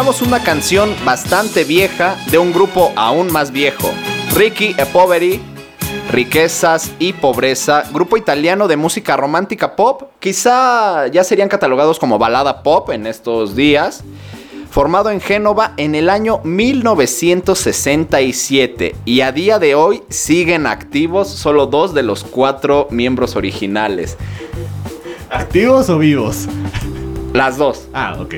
[0.00, 3.90] Escuchamos una canción bastante vieja de un grupo aún más viejo,
[4.34, 5.42] Ricky e Poveri,
[6.10, 12.62] Riquezas y Pobreza, grupo italiano de música romántica pop, quizá ya serían catalogados como balada
[12.62, 14.02] pop en estos días,
[14.70, 21.66] formado en Génova en el año 1967 y a día de hoy siguen activos solo
[21.66, 24.16] dos de los cuatro miembros originales,
[25.28, 26.48] ¿Activos o vivos?
[27.34, 27.86] las dos.
[27.92, 28.36] Ah, ok.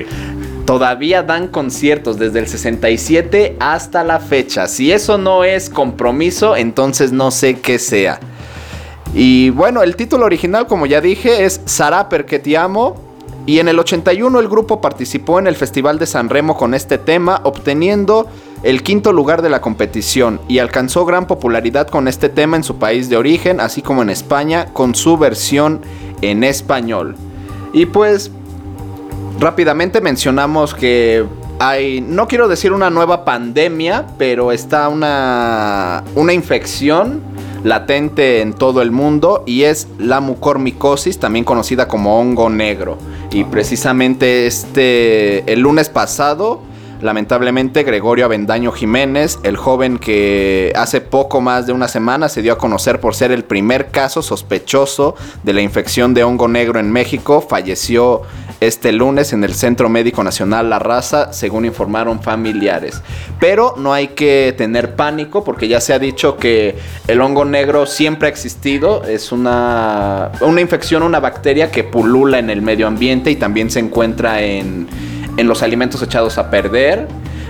[0.65, 4.67] Todavía dan conciertos desde el 67 hasta la fecha.
[4.67, 8.19] Si eso no es compromiso, entonces no sé qué sea.
[9.13, 12.95] Y bueno, el título original, como ya dije, es Sarà perché ti amo.
[13.45, 16.97] Y en el 81 el grupo participó en el Festival de San Remo con este
[16.97, 18.25] tema, obteniendo
[18.63, 22.77] el quinto lugar de la competición y alcanzó gran popularidad con este tema en su
[22.77, 25.81] país de origen, así como en España, con su versión
[26.21, 27.17] en español.
[27.73, 28.31] Y pues
[29.39, 31.25] rápidamente mencionamos que
[31.59, 37.21] hay, no quiero decir una nueva pandemia, pero está una, una infección
[37.63, 42.97] latente en todo el mundo y es la mucormicosis, también conocida como hongo negro.
[43.31, 46.61] Y precisamente este, el lunes pasado,
[47.03, 52.53] lamentablemente Gregorio Avendaño Jiménez, el joven que hace poco más de una semana se dio
[52.53, 56.91] a conocer por ser el primer caso sospechoso de la infección de hongo negro en
[56.91, 58.21] México, falleció
[58.61, 63.01] este lunes en el Centro Médico Nacional La Raza, según informaron familiares.
[63.39, 66.77] Pero no hay que tener pánico porque ya se ha dicho que
[67.07, 72.49] el hongo negro siempre ha existido, es una, una infección, una bacteria que pulula en
[72.49, 74.87] el medio ambiente y también se encuentra en,
[75.37, 77.07] en los alimentos echados a perder.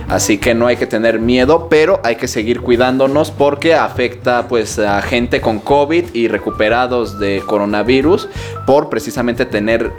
[0.08, 4.78] Así que no hay que tener miedo, pero hay que seguir cuidándonos porque afecta pues
[4.78, 8.28] a gente con COVID y recuperados de coronavirus
[8.66, 9.92] por precisamente tener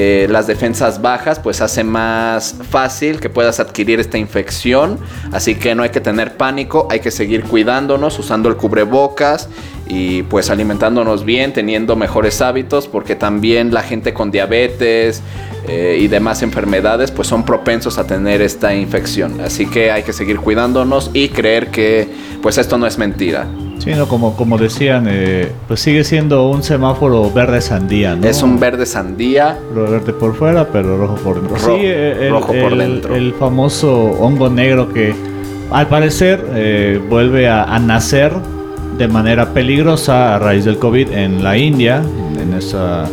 [0.00, 4.96] eh, las defensas bajas, pues hace más fácil que puedas adquirir esta infección.
[5.32, 9.48] Así que no hay que tener pánico, hay que seguir cuidándonos, usando el cubrebocas
[9.88, 15.20] y pues alimentándonos bien, teniendo mejores hábitos, porque también la gente con diabetes
[15.66, 19.40] eh, y demás enfermedades pues son propensos a tener esta infección.
[19.40, 22.06] Así que hay que seguir cuidándonos y creer que
[22.42, 23.46] pues esto no es mentira.
[23.78, 28.26] Sí, no, como, como decían, eh, pues sigue siendo un semáforo verde sandía, ¿no?
[28.26, 29.56] Es un verde sandía.
[29.74, 31.56] Verde por fuera, pero rojo por dentro.
[31.56, 33.14] Ro- sí, el, rojo por el- dentro.
[33.14, 35.14] el famoso hongo negro que
[35.70, 38.32] al parecer eh, vuelve a, a nacer
[38.98, 42.02] de manera peligrosa a raíz del COVID en la India,
[42.40, 43.04] en esa...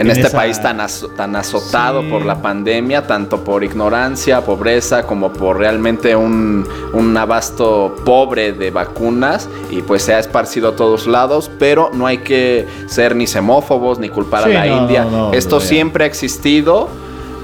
[0.00, 2.08] En, En este esa- país tan, azo- tan azotado Sí.
[2.08, 8.70] por la pandemia, tanto por ignorancia, pobreza, como por realmente un, un abasto pobre de
[8.70, 13.26] vacunas, y pues se ha esparcido a todos lados, pero no hay que ser ni
[13.26, 15.04] semófobos ni culpar Sí, a la no, India.
[15.04, 16.88] no, no, Esto siempre ha existido,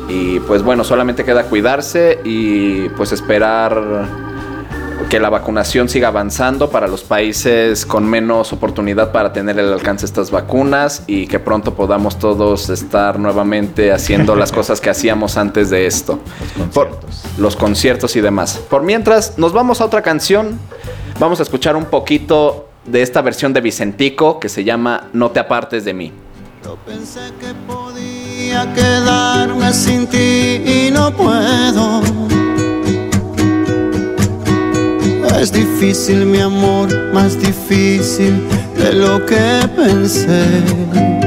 [0.08, 3.82] y pues bueno, solamente queda cuidarse y pues esperar
[5.08, 10.02] que la vacunación siga avanzando para los países con menos oportunidad para tener el alcance
[10.02, 15.36] de estas vacunas y que pronto podamos todos estar nuevamente haciendo las cosas que hacíamos
[15.36, 16.18] antes de esto.
[16.58, 17.38] Los Por- conciertos.
[17.38, 18.58] los conciertos y demás.
[18.68, 20.58] Por mientras, nos vamos a otra canción.
[21.20, 25.40] Vamos a escuchar un poquito de esta versión de Vicentico que se llama No te
[25.40, 26.12] apartes de mí.
[26.64, 32.02] Yo pensé que podía quedarme sin ti y no puedo.
[35.40, 38.42] Es difícil mi amor, más difícil
[38.76, 41.25] de lo que pensé.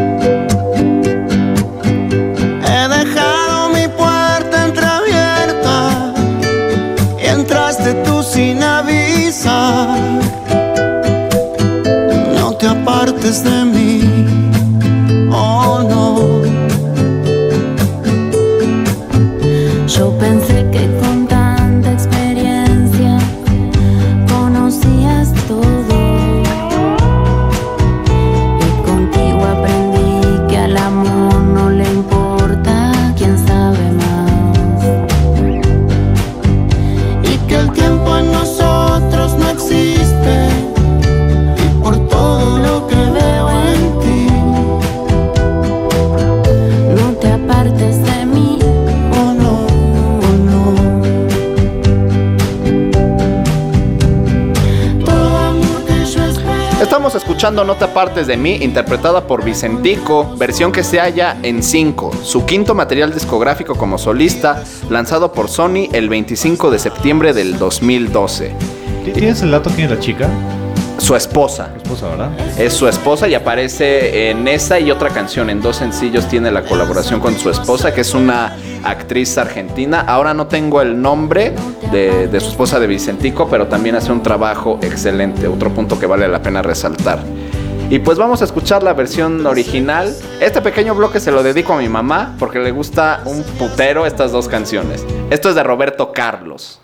[57.40, 62.12] Escuchando No te apartes de mí, interpretada por Vicentico, versión que se halla en 5,
[62.22, 68.52] su quinto material discográfico como solista, lanzado por Sony el 25 de septiembre del 2012.
[69.14, 70.30] ¿Tienes el dato quién es la chica?
[70.98, 71.72] Su esposa.
[71.78, 72.60] Esposa, ¿verdad?
[72.60, 75.50] Es su esposa y aparece en esa y otra canción.
[75.50, 80.02] En dos sencillos tiene la colaboración con su esposa, que es una actriz argentina.
[80.02, 81.54] Ahora no tengo el nombre
[81.92, 85.48] de, de su esposa de Vicentico, pero también hace un trabajo excelente.
[85.48, 87.20] Otro punto que vale la pena resaltar.
[87.92, 90.16] Y pues vamos a escuchar la versión original.
[90.40, 94.32] Este pequeño bloque se lo dedico a mi mamá porque le gusta un putero estas
[94.32, 95.04] dos canciones.
[95.32, 96.80] Esto es de Roberto Carlos.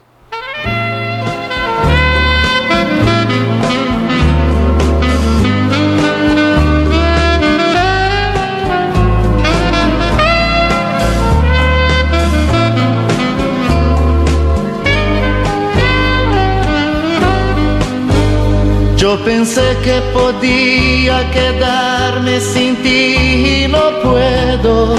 [19.16, 24.96] Yo pensé que podía quedarme sin ti y no puedo.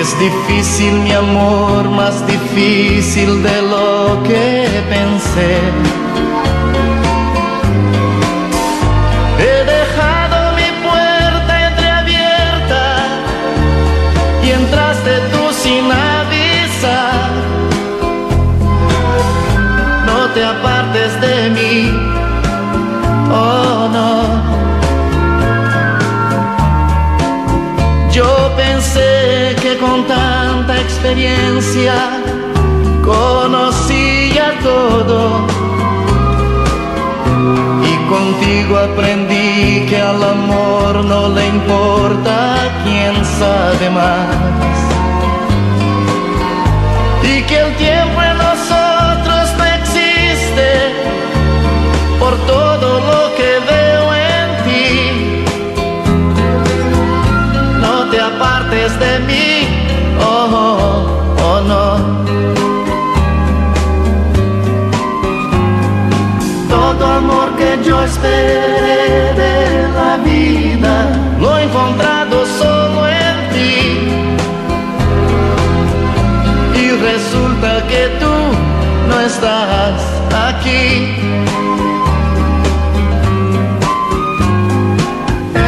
[0.00, 6.07] Es difícil mi amor, más difícil de lo que pensé.
[31.08, 31.94] Experiencia
[33.02, 35.46] conocía todo.
[37.82, 44.97] Y contigo aprendí que al amor no le importa quién sabe más.
[68.08, 69.56] Esperé de
[69.98, 70.94] la vida,
[71.40, 73.76] lo encontrado solo en ti.
[76.82, 78.34] Y resulta que tú
[79.08, 80.00] no estás
[80.48, 80.84] aquí.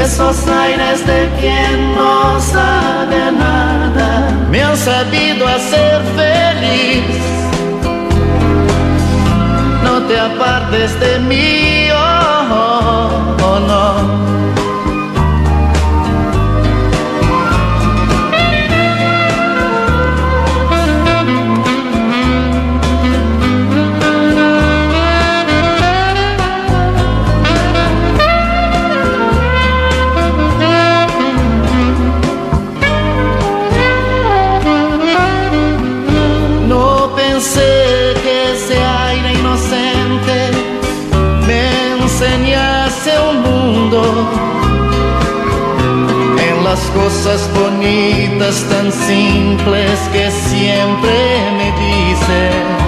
[0.03, 7.05] Esos aires de quien no sabe nada me han sabido hacer feliz.
[9.85, 11.90] No te apartes de mí,
[47.03, 51.17] cosas bonitas tan simples que siempre
[51.57, 52.80] me dices.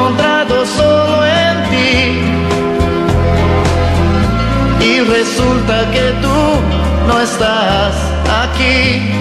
[0.00, 1.94] Encontrado solo en ti.
[4.84, 6.40] Y resulta que tú
[7.06, 7.94] no estás
[8.42, 9.12] aquí.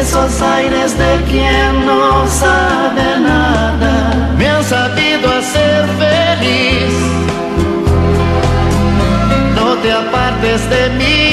[0.00, 6.92] Esos aires de quien no sabe nada me han sabido hacer feliz.
[9.56, 11.29] No te apartes de mí,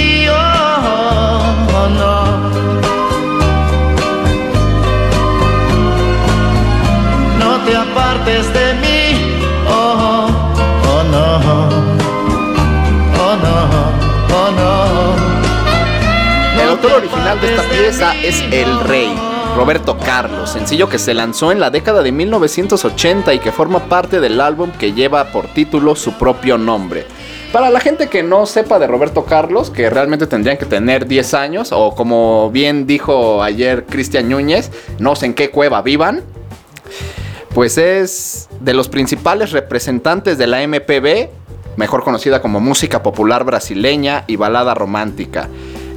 [17.87, 19.15] pieza es El Rey,
[19.55, 24.19] Roberto Carlos, sencillo que se lanzó en la década de 1980 y que forma parte
[24.19, 27.05] del álbum que lleva por título su propio nombre.
[27.53, 31.33] Para la gente que no sepa de Roberto Carlos, que realmente tendrían que tener 10
[31.33, 34.69] años, o como bien dijo ayer Cristian Núñez,
[34.99, 36.23] no sé en qué cueva vivan,
[37.53, 41.29] pues es de los principales representantes de la MPB,
[41.77, 45.47] mejor conocida como música popular brasileña y balada romántica.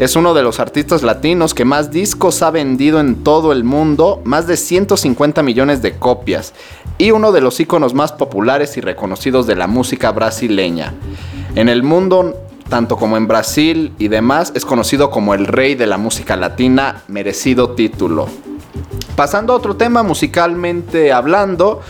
[0.00, 4.22] Es uno de los artistas latinos que más discos ha vendido en todo el mundo,
[4.24, 6.54] más de 150 millones de copias,
[6.96, 10.94] y uno de los íconos más populares y reconocidos de la música brasileña.
[11.54, 12.34] En el mundo,
[12.70, 17.02] tanto como en Brasil y demás, es conocido como el rey de la música latina,
[17.06, 18.26] merecido título.
[19.16, 21.82] Pasando a otro tema musicalmente hablando,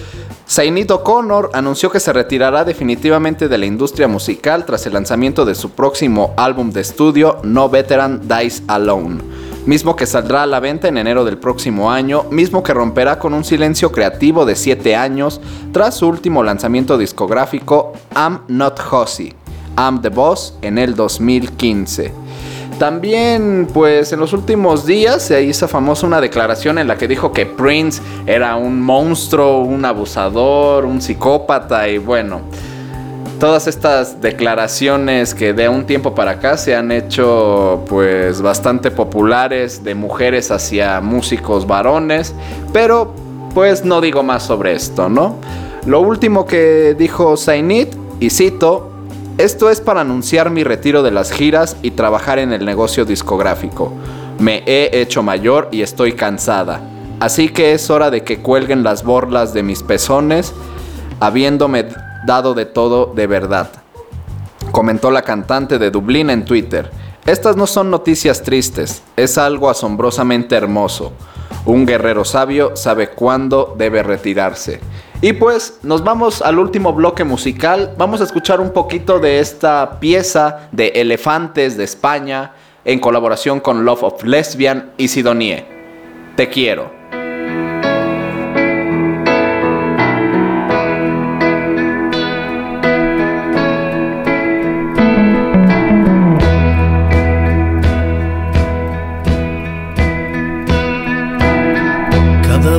[0.50, 5.54] Zaynid O'Connor anunció que se retirará definitivamente de la industria musical tras el lanzamiento de
[5.54, 9.22] su próximo álbum de estudio No Veteran Dies Alone,
[9.64, 13.32] mismo que saldrá a la venta en enero del próximo año, mismo que romperá con
[13.32, 15.40] un silencio creativo de 7 años
[15.70, 19.32] tras su último lanzamiento discográfico I'm Not Hussy,
[19.78, 22.29] I'm the Boss en el 2015.
[22.80, 27.30] También, pues en los últimos días se hizo famosa una declaración en la que dijo
[27.30, 32.40] que Prince era un monstruo, un abusador, un psicópata y bueno.
[33.38, 39.84] todas estas declaraciones que de un tiempo para acá se han hecho pues bastante populares
[39.84, 42.34] de mujeres hacia músicos varones,
[42.72, 43.12] pero
[43.54, 45.36] pues no digo más sobre esto, ¿no?
[45.84, 48.89] Lo último que dijo Zainit, y cito,
[49.44, 53.90] esto es para anunciar mi retiro de las giras y trabajar en el negocio discográfico.
[54.38, 56.82] Me he hecho mayor y estoy cansada.
[57.20, 60.52] Así que es hora de que cuelguen las borlas de mis pezones,
[61.20, 61.86] habiéndome
[62.26, 63.70] dado de todo de verdad.
[64.72, 66.90] Comentó la cantante de Dublín en Twitter.
[67.24, 71.12] Estas no son noticias tristes, es algo asombrosamente hermoso.
[71.64, 74.80] Un guerrero sabio sabe cuándo debe retirarse.
[75.22, 77.94] Y pues nos vamos al último bloque musical.
[77.98, 82.52] Vamos a escuchar un poquito de esta pieza de Elefantes de España
[82.86, 85.66] en colaboración con Love of Lesbian y Sidonie.
[86.36, 86.99] Te quiero.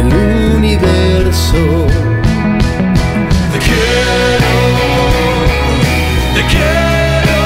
[0.00, 0.14] el
[0.56, 1.86] universo.
[3.52, 4.54] Te quiero,
[6.34, 7.38] te quiero.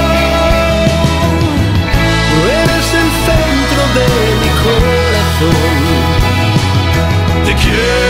[2.61, 4.09] Eres el centro de
[4.41, 5.79] mi corazón.
[7.47, 8.02] Te quiero,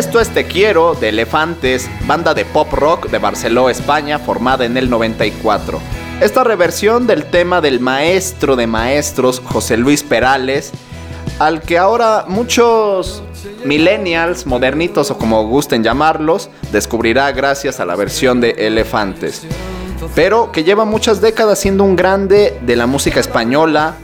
[0.00, 4.78] Esto es Te Quiero de Elefantes, banda de pop rock de Barcelona, España, formada en
[4.78, 5.78] el 94.
[6.22, 10.72] Esta reversión del tema del maestro de maestros, José Luis Perales,
[11.38, 13.22] al que ahora muchos
[13.66, 19.42] millennials, modernitos o como gusten llamarlos, descubrirá gracias a la versión de Elefantes.
[20.14, 23.96] Pero que lleva muchas décadas siendo un grande de la música española,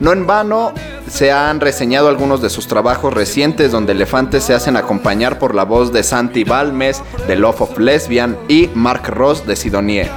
[0.00, 0.72] no en vano
[1.08, 5.64] se han reseñado algunos de sus trabajos recientes donde elefantes se hacen acompañar por la
[5.64, 10.10] voz de Santi Balmes de Love of Lesbian y Mark Ross de Sidonie,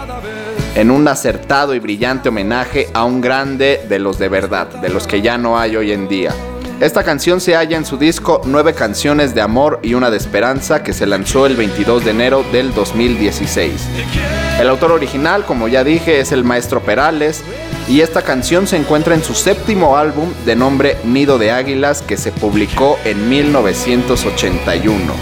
[0.76, 5.08] en un acertado y brillante homenaje a un grande de los de verdad, de los
[5.08, 6.34] que ya no hay hoy en día.
[6.80, 10.84] Esta canción se halla en su disco Nueve canciones de amor y una de esperanza
[10.84, 14.47] que se lanzó el 22 de enero del 2016.
[14.60, 17.44] El autor original, como ya dije, es el maestro Perales
[17.88, 22.18] y esta canción se encuentra en su séptimo álbum de nombre Nido de Águilas que
[22.18, 25.14] se publicó en 1981.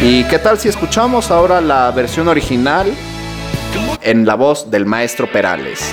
[0.00, 2.86] ¿Y qué tal si escuchamos ahora la versión original
[4.00, 5.92] en la voz del maestro Perales?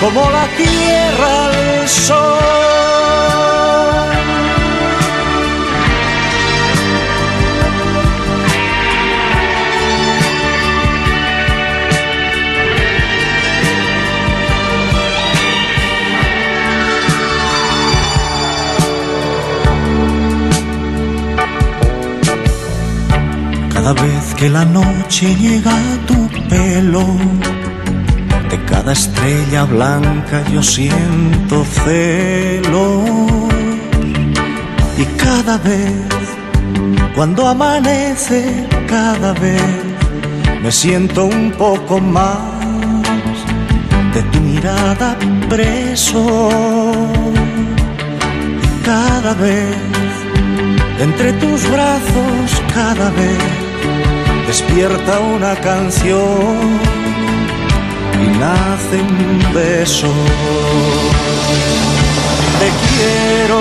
[0.00, 2.36] como la tierra al sol.
[23.72, 27.06] Cada vez que la noche llega a tu pelo,
[28.68, 33.04] cada estrella blanca yo siento celo.
[34.98, 35.92] Y cada vez,
[37.14, 39.62] cuando amanece, cada vez
[40.62, 42.38] me siento un poco más
[44.14, 45.16] de tu mirada
[45.48, 46.48] preso.
[48.84, 49.76] Cada vez,
[51.00, 53.38] entre tus brazos, cada vez
[54.46, 56.95] despierta una canción
[58.26, 60.12] y nace un beso.
[62.60, 63.60] Te quiero,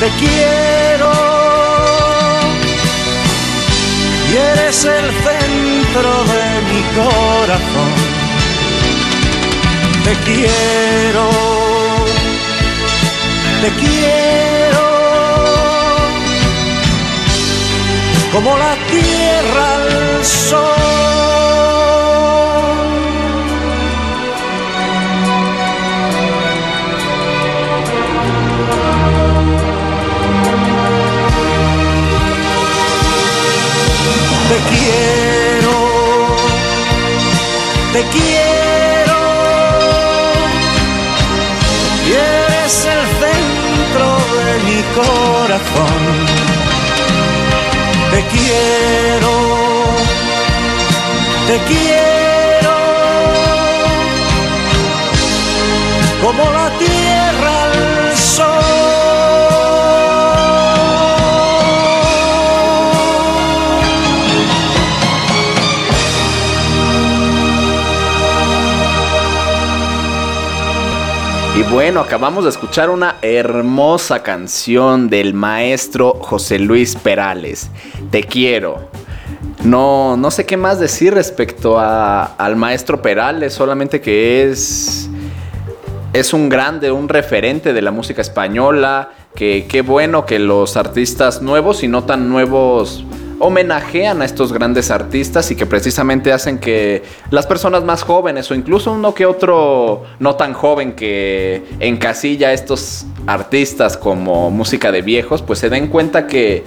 [0.00, 1.12] te quiero.
[4.30, 7.92] Y eres el centro de mi corazón.
[10.04, 11.30] Te quiero,
[13.62, 14.86] te quiero.
[18.32, 21.31] Como la tierra al sol.
[34.52, 35.76] Te quiero,
[37.94, 39.18] te quiero.
[42.06, 46.02] Y eres el centro de mi corazón.
[48.10, 49.32] Te quiero,
[51.46, 52.74] te quiero.
[56.20, 57.01] Como la tierra
[71.72, 77.70] bueno, acabamos de escuchar una hermosa canción del maestro José Luis Perales.
[78.10, 78.90] Te quiero.
[79.64, 85.08] No, no sé qué más decir respecto a- al maestro Perales, solamente que es,
[86.12, 89.10] es un grande, un referente de la música española.
[89.34, 93.02] Que qué bueno que los artistas nuevos y no tan nuevos
[93.42, 98.54] homenajean a estos grandes artistas y que precisamente hacen que las personas más jóvenes o
[98.54, 105.02] incluso uno que otro no tan joven que encasilla a estos artistas como música de
[105.02, 106.62] viejos, pues se den cuenta que,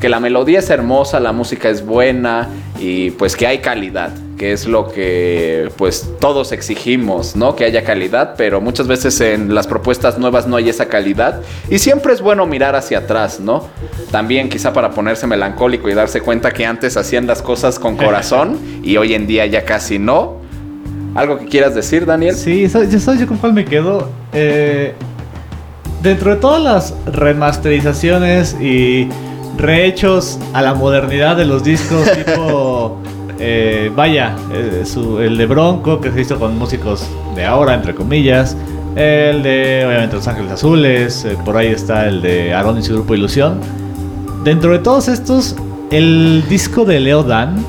[0.00, 2.48] que la melodía es hermosa, la música es buena
[2.78, 4.12] y pues que hay calidad,
[4.42, 7.54] que es lo que pues todos exigimos, ¿no?
[7.54, 11.78] Que haya calidad, pero muchas veces en las propuestas nuevas no hay esa calidad y
[11.78, 13.68] siempre es bueno mirar hacia atrás, ¿no?
[14.10, 18.58] También quizá para ponerse melancólico y darse cuenta que antes hacían las cosas con corazón
[18.82, 20.38] y hoy en día ya casi no.
[21.14, 22.34] ¿Algo que quieras decir, Daniel?
[22.34, 24.08] Sí, ¿sabes- ¿ya sabes yo con cuál me quedo?
[24.32, 24.92] Eh,
[26.02, 29.08] dentro de todas las remasterizaciones y
[29.56, 32.98] rehechos a la modernidad de los discos tipo...
[33.44, 37.92] eh, vaya, eh, su- el de Bronco que se hizo con músicos de ahora, entre
[37.94, 38.56] comillas.
[38.94, 41.24] El de, obviamente, Los Ángeles Azules.
[41.24, 43.58] eh, por ahí está el de Aaron y su grupo Ilusión.
[44.44, 45.56] Dentro de todos estos,
[45.90, 47.64] el disco de Leo Dan,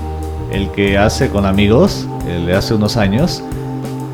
[0.51, 3.41] el que hace con amigos, el de hace unos años,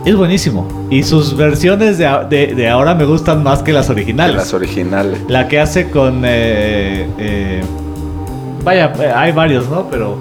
[0.06, 0.66] es buenísimo.
[0.90, 4.36] Y sus versiones de, de- de ahora me gustan más que las originales.
[4.38, 5.20] Las originales.
[5.28, 6.22] La que hace con...
[6.26, 7.62] eh, eh,
[8.64, 9.88] vaya, hay varios, ¿no?
[9.90, 10.18] Pero...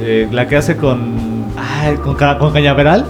[0.00, 1.46] eh, la que hace con...
[1.56, 3.06] ay, con, con Cañaveral.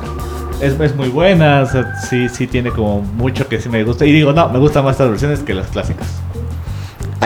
[0.61, 4.05] Es, es muy buena, o sea, sí, sí tiene como mucho que sí me gusta.
[4.07, 6.21] Y digo, no, me gustan más estas versiones que las clásicas.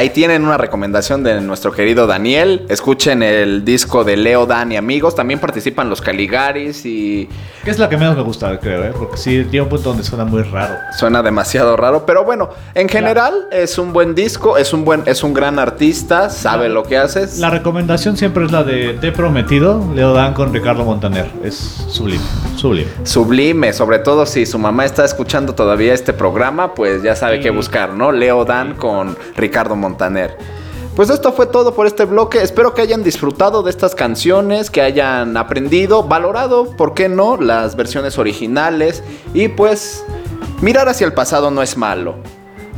[0.02, 2.66] Ahí tienen una recomendación de nuestro querido Daniel.
[2.68, 5.14] Escuchen el disco de Leo, Dan y amigos.
[5.14, 7.28] También participan los Caligaris y
[7.62, 8.92] Que es la que menos me gusta, creo, ¿eh?
[8.98, 10.74] Porque sí, tiene un punto donde suena muy raro.
[10.98, 12.04] suena demasiado raro.
[12.04, 16.30] Pero bueno, en general es un buen disco, es un buen, es un gran artista,
[16.30, 17.38] sabe lo que haces.
[17.38, 21.30] La recomendación siempre es la de Te prometido, Leo Dan con Ricardo Montaner.
[21.44, 21.54] Es
[21.88, 22.24] sublime,
[22.56, 22.88] sublime.
[23.04, 27.50] Sublime, sobre todo si su mamá está escuchando todavía este programa, pues ya sabe qué
[27.50, 28.10] buscar, ¿no?
[28.10, 29.91] Leo Dan con Ricardo Montaner.
[30.94, 32.42] Pues esto fue todo por este bloque.
[32.42, 37.76] Espero que hayan disfrutado de estas canciones, que hayan aprendido, valorado, ¿por qué no?, las
[37.76, 39.02] versiones originales.
[39.32, 40.04] Y pues,
[40.60, 42.16] mirar hacia el pasado no es malo.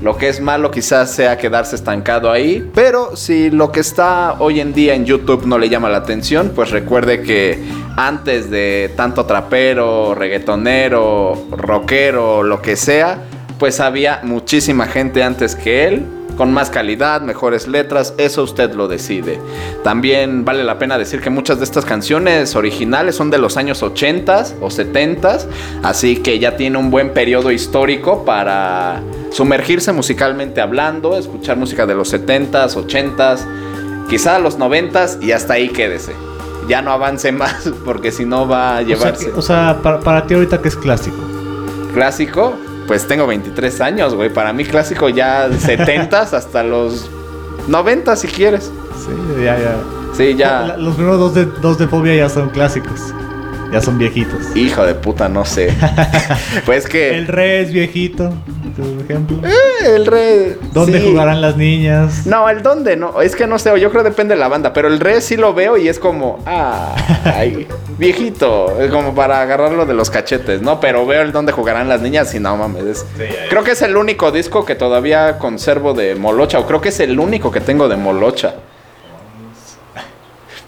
[0.01, 4.61] Lo que es malo quizás sea quedarse estancado ahí, pero si lo que está hoy
[4.61, 7.59] en día en YouTube no le llama la atención, pues recuerde que
[7.97, 13.23] antes de tanto trapero, reggaetonero, rockero, lo que sea,
[13.59, 16.07] pues había muchísima gente antes que él,
[16.37, 19.41] con más calidad, mejores letras, eso usted lo decide.
[19.83, 23.83] También vale la pena decir que muchas de estas canciones originales son de los años
[23.83, 25.39] 80 o 70,
[25.83, 31.95] así que ya tiene un buen periodo histórico para sumergirse musicalmente hablando, escuchar música de
[31.95, 33.47] los 70s, 80s.
[34.09, 36.13] quizá los noventas y hasta ahí quédese.
[36.69, 39.27] Ya no avance más porque si no va a O sea, llevarse.
[39.27, 41.17] que- o sea, para, para ti ahorita que es clásico.
[41.93, 42.55] Clásico,
[42.87, 44.33] pues tengo 23 años, güey.
[44.33, 47.09] Para mí clásico ya 70s hasta los
[47.69, 48.71] 90 si quieres.
[49.05, 49.13] Sí,
[49.45, 49.77] ya, ya.
[50.17, 50.61] Sí, ya.
[50.63, 53.01] La- Los primeros dos de, dos de fobia ya son clásicos.
[53.75, 54.55] Ya son viejitos.
[54.55, 55.75] Hijo de puta, no sé.
[56.65, 57.19] pues que...
[57.19, 58.33] El rey es viejito,
[58.77, 59.39] por ejemplo.
[59.45, 60.57] Eh, el re...
[60.73, 61.09] ¿Dónde sí.
[61.11, 62.25] jugarán las niñas?
[62.25, 63.21] No, el dónde, no.
[63.21, 64.73] Es que no sé, yo creo que depende de la banda.
[64.73, 66.95] Pero el re sí lo veo y es como, ah,
[67.25, 67.67] ay,
[67.99, 68.81] viejito.
[68.81, 70.79] Es como para agarrarlo de los cachetes, ¿no?
[70.79, 72.85] Pero veo el dónde jugarán las niñas y no mames.
[72.85, 73.07] es-
[73.51, 76.61] creo que es el único disco que todavía conservo de Molocha.
[76.61, 78.55] O creo que es el único que tengo de Molocha.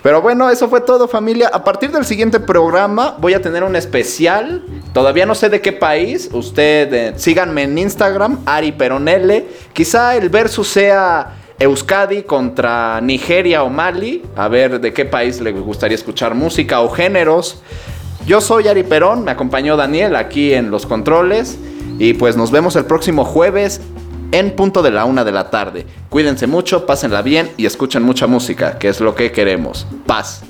[0.02, 1.50] Pero bueno, eso fue todo familia.
[1.52, 4.62] A partir del siguiente programa voy a tener un especial.
[4.92, 6.30] Todavía no sé de qué país.
[6.32, 9.46] Usted eh, síganme en Instagram, Ari Peronelle.
[9.72, 14.22] Quizá el versus sea Euskadi contra Nigeria o Mali.
[14.36, 17.62] A ver de qué país le gustaría escuchar música o géneros.
[18.26, 21.58] Yo soy Ari Perón, me acompañó Daniel aquí en los controles.
[21.98, 23.80] Y pues nos vemos el próximo jueves
[24.32, 25.86] en punto de la una de la tarde.
[26.08, 29.86] Cuídense mucho, pásenla bien y escuchen mucha música, que es lo que queremos.
[30.06, 30.42] Paz.